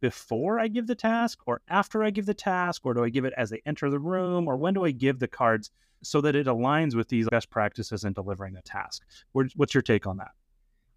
before 0.00 0.58
I 0.58 0.68
give 0.68 0.86
the 0.86 0.94
task 0.94 1.40
or 1.44 1.60
after 1.68 2.02
I 2.02 2.08
give 2.08 2.24
the 2.24 2.32
task, 2.32 2.86
or 2.86 2.94
do 2.94 3.04
I 3.04 3.10
give 3.10 3.26
it 3.26 3.34
as 3.36 3.50
they 3.50 3.60
enter 3.66 3.90
the 3.90 3.98
room, 3.98 4.48
or 4.48 4.56
when 4.56 4.72
do 4.72 4.86
I 4.86 4.90
give 4.90 5.18
the 5.18 5.28
cards 5.28 5.70
so 6.02 6.22
that 6.22 6.34
it 6.34 6.46
aligns 6.46 6.94
with 6.94 7.08
these 7.08 7.28
best 7.28 7.50
practices 7.50 8.04
in 8.04 8.14
delivering 8.14 8.54
the 8.54 8.62
task? 8.62 9.02
What's 9.32 9.74
your 9.74 9.82
take 9.82 10.06
on 10.06 10.16
that? 10.16 10.30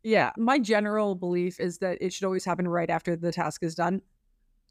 Yeah, 0.04 0.32
my 0.38 0.58
general 0.58 1.16
belief 1.16 1.60
is 1.60 1.80
that 1.80 1.98
it 2.00 2.14
should 2.14 2.24
always 2.24 2.46
happen 2.46 2.66
right 2.66 2.90
after 2.90 3.18
the 3.18 3.34
task 3.34 3.62
is 3.62 3.76
done. 3.76 4.02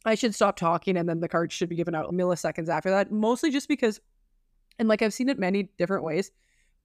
I 0.04 0.14
should 0.14 0.34
stop 0.34 0.56
talking 0.56 0.96
and 0.96 1.08
then 1.08 1.20
the 1.20 1.28
cards 1.28 1.54
should 1.54 1.68
be 1.68 1.76
given 1.76 1.94
out 1.94 2.12
milliseconds 2.12 2.68
after 2.68 2.90
that, 2.90 3.12
mostly 3.12 3.50
just 3.50 3.68
because, 3.68 4.00
and 4.78 4.88
like 4.88 5.02
I've 5.02 5.14
seen 5.14 5.28
it 5.28 5.38
many 5.38 5.64
different 5.78 6.04
ways, 6.04 6.30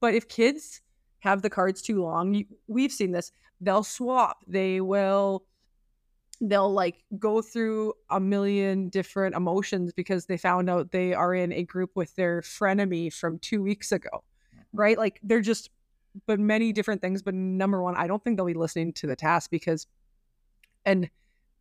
but 0.00 0.14
if 0.14 0.28
kids 0.28 0.80
have 1.20 1.42
the 1.42 1.50
cards 1.50 1.82
too 1.82 2.02
long, 2.02 2.34
you, 2.34 2.44
we've 2.68 2.92
seen 2.92 3.10
this, 3.12 3.32
they'll 3.60 3.82
swap, 3.82 4.44
they 4.46 4.80
will 4.80 5.44
they'll 6.40 6.72
like 6.72 7.02
go 7.18 7.42
through 7.42 7.92
a 8.10 8.20
million 8.20 8.88
different 8.90 9.34
emotions 9.34 9.92
because 9.92 10.26
they 10.26 10.36
found 10.36 10.70
out 10.70 10.92
they 10.92 11.12
are 11.12 11.34
in 11.34 11.52
a 11.52 11.64
group 11.64 11.90
with 11.96 12.14
their 12.14 12.42
frenemy 12.42 13.12
from 13.12 13.38
two 13.40 13.62
weeks 13.62 13.90
ago 13.90 14.22
Mm-hmm. 14.54 14.80
right 14.80 14.98
like 14.98 15.20
they're 15.22 15.40
just 15.40 15.70
but 16.26 16.40
many 16.40 16.72
different 16.72 17.02
things 17.02 17.22
but 17.22 17.34
number 17.34 17.82
one 17.82 17.96
i 17.96 18.06
don't 18.06 18.24
think 18.24 18.36
they'll 18.36 18.46
be 18.46 18.54
listening 18.54 18.92
to 18.94 19.06
the 19.06 19.14
task 19.14 19.50
because 19.50 19.86
and 20.86 21.10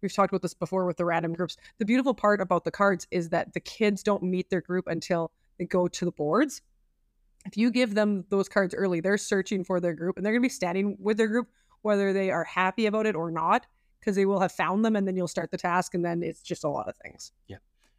we've 0.02 0.14
talked 0.14 0.32
about 0.32 0.42
this 0.42 0.54
before 0.54 0.86
with 0.86 0.98
the 0.98 1.06
random 1.06 1.34
groups 1.34 1.58
the 1.78 1.86
beautiful 1.86 2.14
part 2.14 2.42
about 2.42 2.64
the 2.64 2.72
cards 2.72 3.08
is 3.12 3.30
that 3.30 3.54
the 3.54 3.60
kids 3.60 4.04
don't 4.04 4.24
meet 4.24 4.50
their 4.50 4.62
group 4.62 4.88
until 4.88 5.32
they 5.58 5.66
go 5.66 5.88
to 5.88 6.06
the 6.06 6.12
boards 6.12 6.62
if 7.46 7.56
you 7.56 7.72
give 7.72 7.94
them 7.94 8.26
those 8.30 8.50
cards 8.50 8.74
early 8.76 9.00
they're 9.00 9.18
searching 9.18 9.64
for 9.64 9.80
their 9.80 9.94
group 9.94 10.18
and 10.18 10.26
they're 10.26 10.34
going 10.34 10.42
to 10.42 10.46
be 10.46 10.50
standing 10.50 10.98
with 11.00 11.18
their 11.18 11.28
group 11.28 11.48
whether 11.82 12.14
they 12.14 12.32
are 12.32 12.44
happy 12.44 12.86
about 12.86 13.06
it 13.06 13.16
or 13.16 13.32
not 13.32 13.66
because 14.00 14.16
they 14.16 14.26
will 14.26 14.40
have 14.40 14.52
found 14.52 14.86
them 14.86 14.96
and 14.96 15.08
then 15.08 15.16
you'll 15.16 15.28
start 15.28 15.52
the 15.52 15.58
task 15.58 15.94
and 15.94 16.04
then 16.04 16.24
it's 16.24 16.42
just 16.42 16.64
a 16.64 16.70
lot 16.70 16.88
of 16.88 16.96
things. 16.98 17.32
Yeah, 17.48 17.58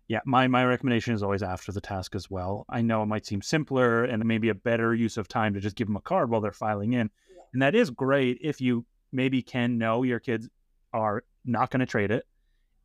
Yeah, 0.08 0.20
my, 0.24 0.46
my 0.46 0.64
recommendation 0.64 1.14
is 1.14 1.22
always 1.22 1.42
after 1.42 1.72
the 1.72 1.80
task 1.80 2.14
as 2.14 2.30
well. 2.30 2.64
I 2.68 2.82
know 2.82 3.02
it 3.02 3.06
might 3.06 3.26
seem 3.26 3.42
simpler 3.42 4.04
and 4.04 4.24
maybe 4.24 4.48
a 4.48 4.54
better 4.54 4.94
use 4.94 5.16
of 5.16 5.28
time 5.28 5.54
to 5.54 5.60
just 5.60 5.76
give 5.76 5.86
them 5.86 5.96
a 5.96 6.00
card 6.00 6.30
while 6.30 6.40
they're 6.40 6.52
filing 6.52 6.94
in. 6.94 7.10
Yeah. 7.34 7.42
And 7.52 7.62
that 7.62 7.74
is 7.74 7.90
great 7.90 8.38
if 8.40 8.60
you 8.60 8.86
maybe 9.12 9.42
can 9.42 9.78
know 9.78 10.02
your 10.02 10.20
kids 10.20 10.48
are 10.92 11.24
not 11.48 11.70
going 11.70 11.80
to 11.80 11.86
trade 11.86 12.10
it. 12.10 12.24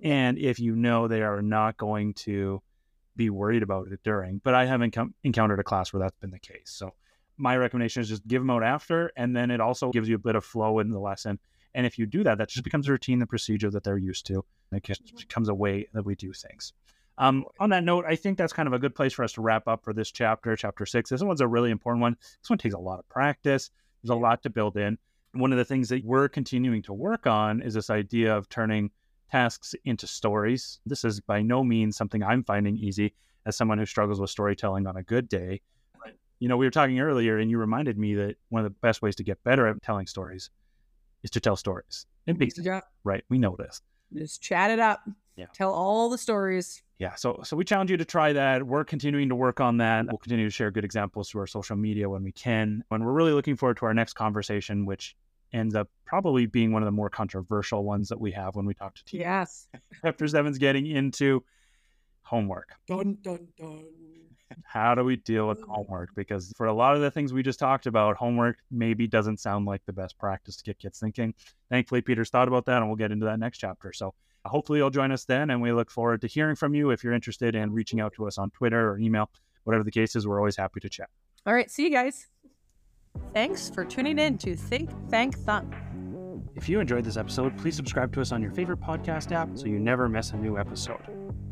And 0.02 0.38
if 0.38 0.60
you 0.60 0.76
know 0.76 1.08
they 1.08 1.21
are 1.21 1.41
not 1.41 1.78
going 1.78 2.13
to 2.15 2.62
be 3.15 3.30
worried 3.30 3.63
about 3.63 3.88
it 3.88 3.99
during. 4.04 4.41
But 4.43 4.56
I 4.56 4.65
haven't 4.65 4.91
com- 4.91 5.13
encountered 5.23 5.60
a 5.60 5.63
class 5.63 5.93
where 5.93 5.99
that's 5.99 6.17
been 6.19 6.32
the 6.32 6.39
case. 6.39 6.71
So 6.71 6.93
my 7.38 7.58
recommendation 7.58 8.02
is 8.02 8.10
just 8.10 8.28
give 8.28 8.41
them 8.41 8.49
out 8.49 8.63
after. 8.63 9.12
And 9.15 9.36
then 9.36 9.52
it 9.52 9.62
also 9.62 9.91
gives 9.91 10.10
you 10.10 10.15
a 10.15 10.19
bit 10.19 10.36
of 10.36 10.43
flow 10.43 10.80
in 10.80 10.89
the 10.89 10.99
lesson. 10.99 11.39
And 11.76 11.86
if 11.86 11.97
you 11.97 12.06
do 12.06 12.23
that, 12.23 12.38
that 12.38 12.49
just 12.49 12.63
becomes 12.63 12.88
a 12.88 12.91
routine, 12.91 13.19
the 13.19 13.26
procedure 13.26 13.71
that 13.71 13.84
they're 13.84 13.97
used 13.97 14.26
to. 14.28 14.45
It 14.71 14.84
just 14.84 15.15
becomes 15.17 15.49
a 15.49 15.54
way 15.54 15.88
that 15.93 16.06
we 16.06 16.15
do 16.15 16.34
things. 16.34 16.73
Um, 17.17 17.45
on 17.60 17.69
that 17.69 17.84
note, 17.84 18.06
I 18.08 18.15
think 18.15 18.38
that's 18.38 18.54
kind 18.54 18.67
of 18.67 18.73
a 18.73 18.80
good 18.80 18.95
place 18.95 19.13
for 19.13 19.23
us 19.23 19.34
to 19.34 19.41
wrap 19.41 19.67
up 19.67 19.84
for 19.84 19.93
this 19.93 20.12
chapter, 20.12 20.56
chapter 20.56 20.86
six. 20.86 21.10
This 21.10 21.21
one's 21.21 21.41
a 21.41 21.47
really 21.47 21.71
important 21.71 22.02
one. 22.02 22.17
This 22.41 22.49
one 22.49 22.58
takes 22.58 22.73
a 22.73 22.80
lot 22.80 22.99
of 22.99 23.08
practice. 23.08 23.69
There's 24.02 24.15
a 24.15 24.19
lot 24.19 24.43
to 24.43 24.49
build 24.49 24.78
in. 24.78 24.97
One 25.34 25.52
of 25.52 25.58
the 25.58 25.65
things 25.65 25.89
that 25.89 26.06
we're 26.06 26.30
continuing 26.30 26.84
to 26.84 26.93
work 26.93 27.26
on 27.26 27.62
is 27.62 27.74
this 27.74 27.89
idea 27.89 28.36
of 28.36 28.48
turning 28.50 28.91
tasks 29.32 29.74
into 29.84 30.06
stories. 30.06 30.80
This 30.86 31.04
is 31.04 31.19
by 31.22 31.41
no 31.41 31.63
means 31.63 31.98
something 31.98 32.22
I'm 32.24 32.43
finding 32.43 32.78
easy 32.78 33.15
as 33.48 33.56
someone 33.56 33.80
who 33.80 33.86
struggles 33.88 34.19
with 34.19 34.30
storytelling 34.30 34.86
on 34.86 34.96
a 34.98 35.04
good 35.04 35.28
day. 35.28 35.62
You 36.39 36.50
know, 36.50 36.58
we 36.58 36.65
were 36.65 36.72
talking 36.72 37.00
earlier, 37.00 37.39
and 37.39 37.50
you 37.50 37.58
reminded 37.58 37.98
me 37.98 38.13
that 38.15 38.36
one 38.50 38.63
of 38.63 38.72
the 38.72 38.78
best 38.82 39.02
ways 39.02 39.15
to 39.15 39.24
get 39.24 39.43
better 39.43 39.65
at 39.65 39.82
telling 39.82 40.06
stories 40.08 40.52
is 41.24 41.32
to 41.32 41.39
tell 41.39 41.56
stories. 41.56 42.06
In 42.28 42.38
basic, 42.38 42.65
Yeah. 42.65 42.82
right? 43.04 43.24
We 43.30 43.39
know 43.39 43.56
this. 43.58 43.82
Just 44.15 44.41
chat 44.41 44.71
it 44.71 44.80
up. 44.80 45.02
Yeah. 45.36 45.45
Tell 45.54 45.73
all 45.73 46.10
the 46.10 46.17
stories. 46.17 46.84
yeah 46.99 47.15
so 47.15 47.39
so 47.43 47.58
we 47.58 47.63
challenge 47.65 47.89
you 47.89 47.97
to 47.97 48.06
try 48.06 48.34
that 48.34 48.62
we're 48.63 48.84
continuing 48.86 49.30
to 49.30 49.36
work 49.36 49.60
on 49.60 49.78
that 49.78 50.06
we'll 50.06 50.19
continue 50.19 50.45
to 50.45 50.52
share 50.52 50.69
good 50.69 50.86
examples 50.86 51.30
through 51.30 51.41
our 51.41 51.47
social 51.47 51.76
media 51.76 52.08
when 52.08 52.23
we 52.23 52.32
can 52.32 52.84
and 52.91 53.04
we're 53.04 53.12
really 53.12 53.32
looking 53.32 53.56
forward 53.56 53.76
to 53.78 53.86
our 53.88 53.93
next 53.95 54.13
conversation 54.13 54.86
which 54.86 55.15
ends 55.52 55.73
up 55.73 55.89
probably 56.06 56.45
being 56.45 56.71
one 56.71 56.84
of 56.84 56.86
the 56.86 56.91
more 56.91 57.10
controversial 57.10 57.84
ones 57.84 58.10
that 58.10 58.19
we 58.21 58.32
have 58.32 58.56
when 58.56 58.65
we 58.67 58.76
talk 58.76 58.93
to 58.93 59.04
teachers 59.06 59.26
Yes. 59.26 59.67
chapter 60.04 60.28
seven's 60.28 60.60
getting 60.60 60.86
into 60.86 61.43
homework 62.21 62.69
Dun 62.88 63.17
dun 63.23 63.47
dun. 63.58 63.86
How 64.63 64.96
do 64.96 65.04
we 65.04 65.16
deal 65.16 65.48
with 65.48 65.62
mm. 65.62 65.68
homework 65.68 66.10
because 66.16 66.54
for 66.56 66.68
a 66.68 66.74
lot 66.74 66.96
of 66.96 67.02
the 67.02 67.12
things 67.12 67.34
we 67.34 67.44
just 67.44 67.60
talked 67.60 67.86
about 67.86 68.16
homework 68.16 68.58
maybe 68.72 69.08
doesn't 69.08 69.39
sound 69.39 69.66
like 69.66 69.82
the 69.86 69.94
best 69.94 70.18
practice 70.18 70.58
to 70.58 70.63
get 70.63 70.80
kids 70.80 71.00
thinking 71.00 71.34
thankfully 71.70 72.02
peter's 72.02 72.30
thought 72.30 72.48
about 72.48 72.66
that 72.66 72.78
and 72.78 72.88
we'll 72.88 72.96
get 72.96 73.12
into 73.12 73.26
that 73.26 73.39
next 73.39 73.58
chapter 73.58 73.92
so 73.94 74.13
hopefully 74.46 74.80
you'll 74.80 74.89
join 74.89 75.12
us 75.12 75.26
then 75.26 75.50
and 75.50 75.62
we 75.62 75.72
look 75.72 75.89
forward 75.89 76.22
to 76.22 76.28
hearing 76.28 76.56
from 76.56 76.74
you 76.76 76.92
if 76.92 77.04
you're 77.04 77.13
interested 77.13 77.56
in 77.56 77.72
reaching 77.72 78.00
out 78.02 78.13
to 78.13 78.28
us 78.28 78.38
on 78.38 78.50
twitter 78.52 78.89
or 78.92 79.00
email 79.00 79.30
whatever 79.63 79.84
the 79.84 79.92
case 79.92 80.16
is 80.16 80.28
we're 80.28 80.39
always 80.39 80.58
happy 80.58 80.80
to 80.80 80.89
chat 80.89 81.10
All 81.46 81.54
right. 81.54 81.70
See 81.70 81.84
you 81.84 81.89
guys. 81.89 82.28
Thanks 83.34 83.70
for 83.70 83.86
tuning 83.86 84.18
in 84.18 84.38
to 84.39 84.56
Think, 84.56 84.89
Thank, 85.10 85.38
Thunk. 85.39 85.74
if 86.56 86.68
you 86.68 86.80
enjoyed 86.80 87.04
this 87.04 87.18
episode 87.18 87.58
please 87.58 87.76
subscribe 87.76 88.13
to 88.13 88.22
us 88.22 88.32
on 88.32 88.42
your 88.42 88.52
favorite 88.52 88.80
podcast 88.82 89.32
app 89.32 89.50
so 89.56 89.66
you 89.66 89.80
never 89.80 90.10
miss 90.10 90.32
a 90.32 90.38
new 90.38 90.58
episode 90.58 91.02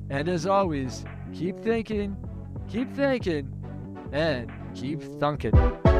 And 0.09 0.27
as 0.27 0.45
always, 0.45 1.05
keep 1.33 1.59
thinking, 1.59 2.17
keep 2.71 2.89
thinking, 2.95 3.51
and 4.13 4.49
keep 4.73 5.01
thunking. 5.01 5.90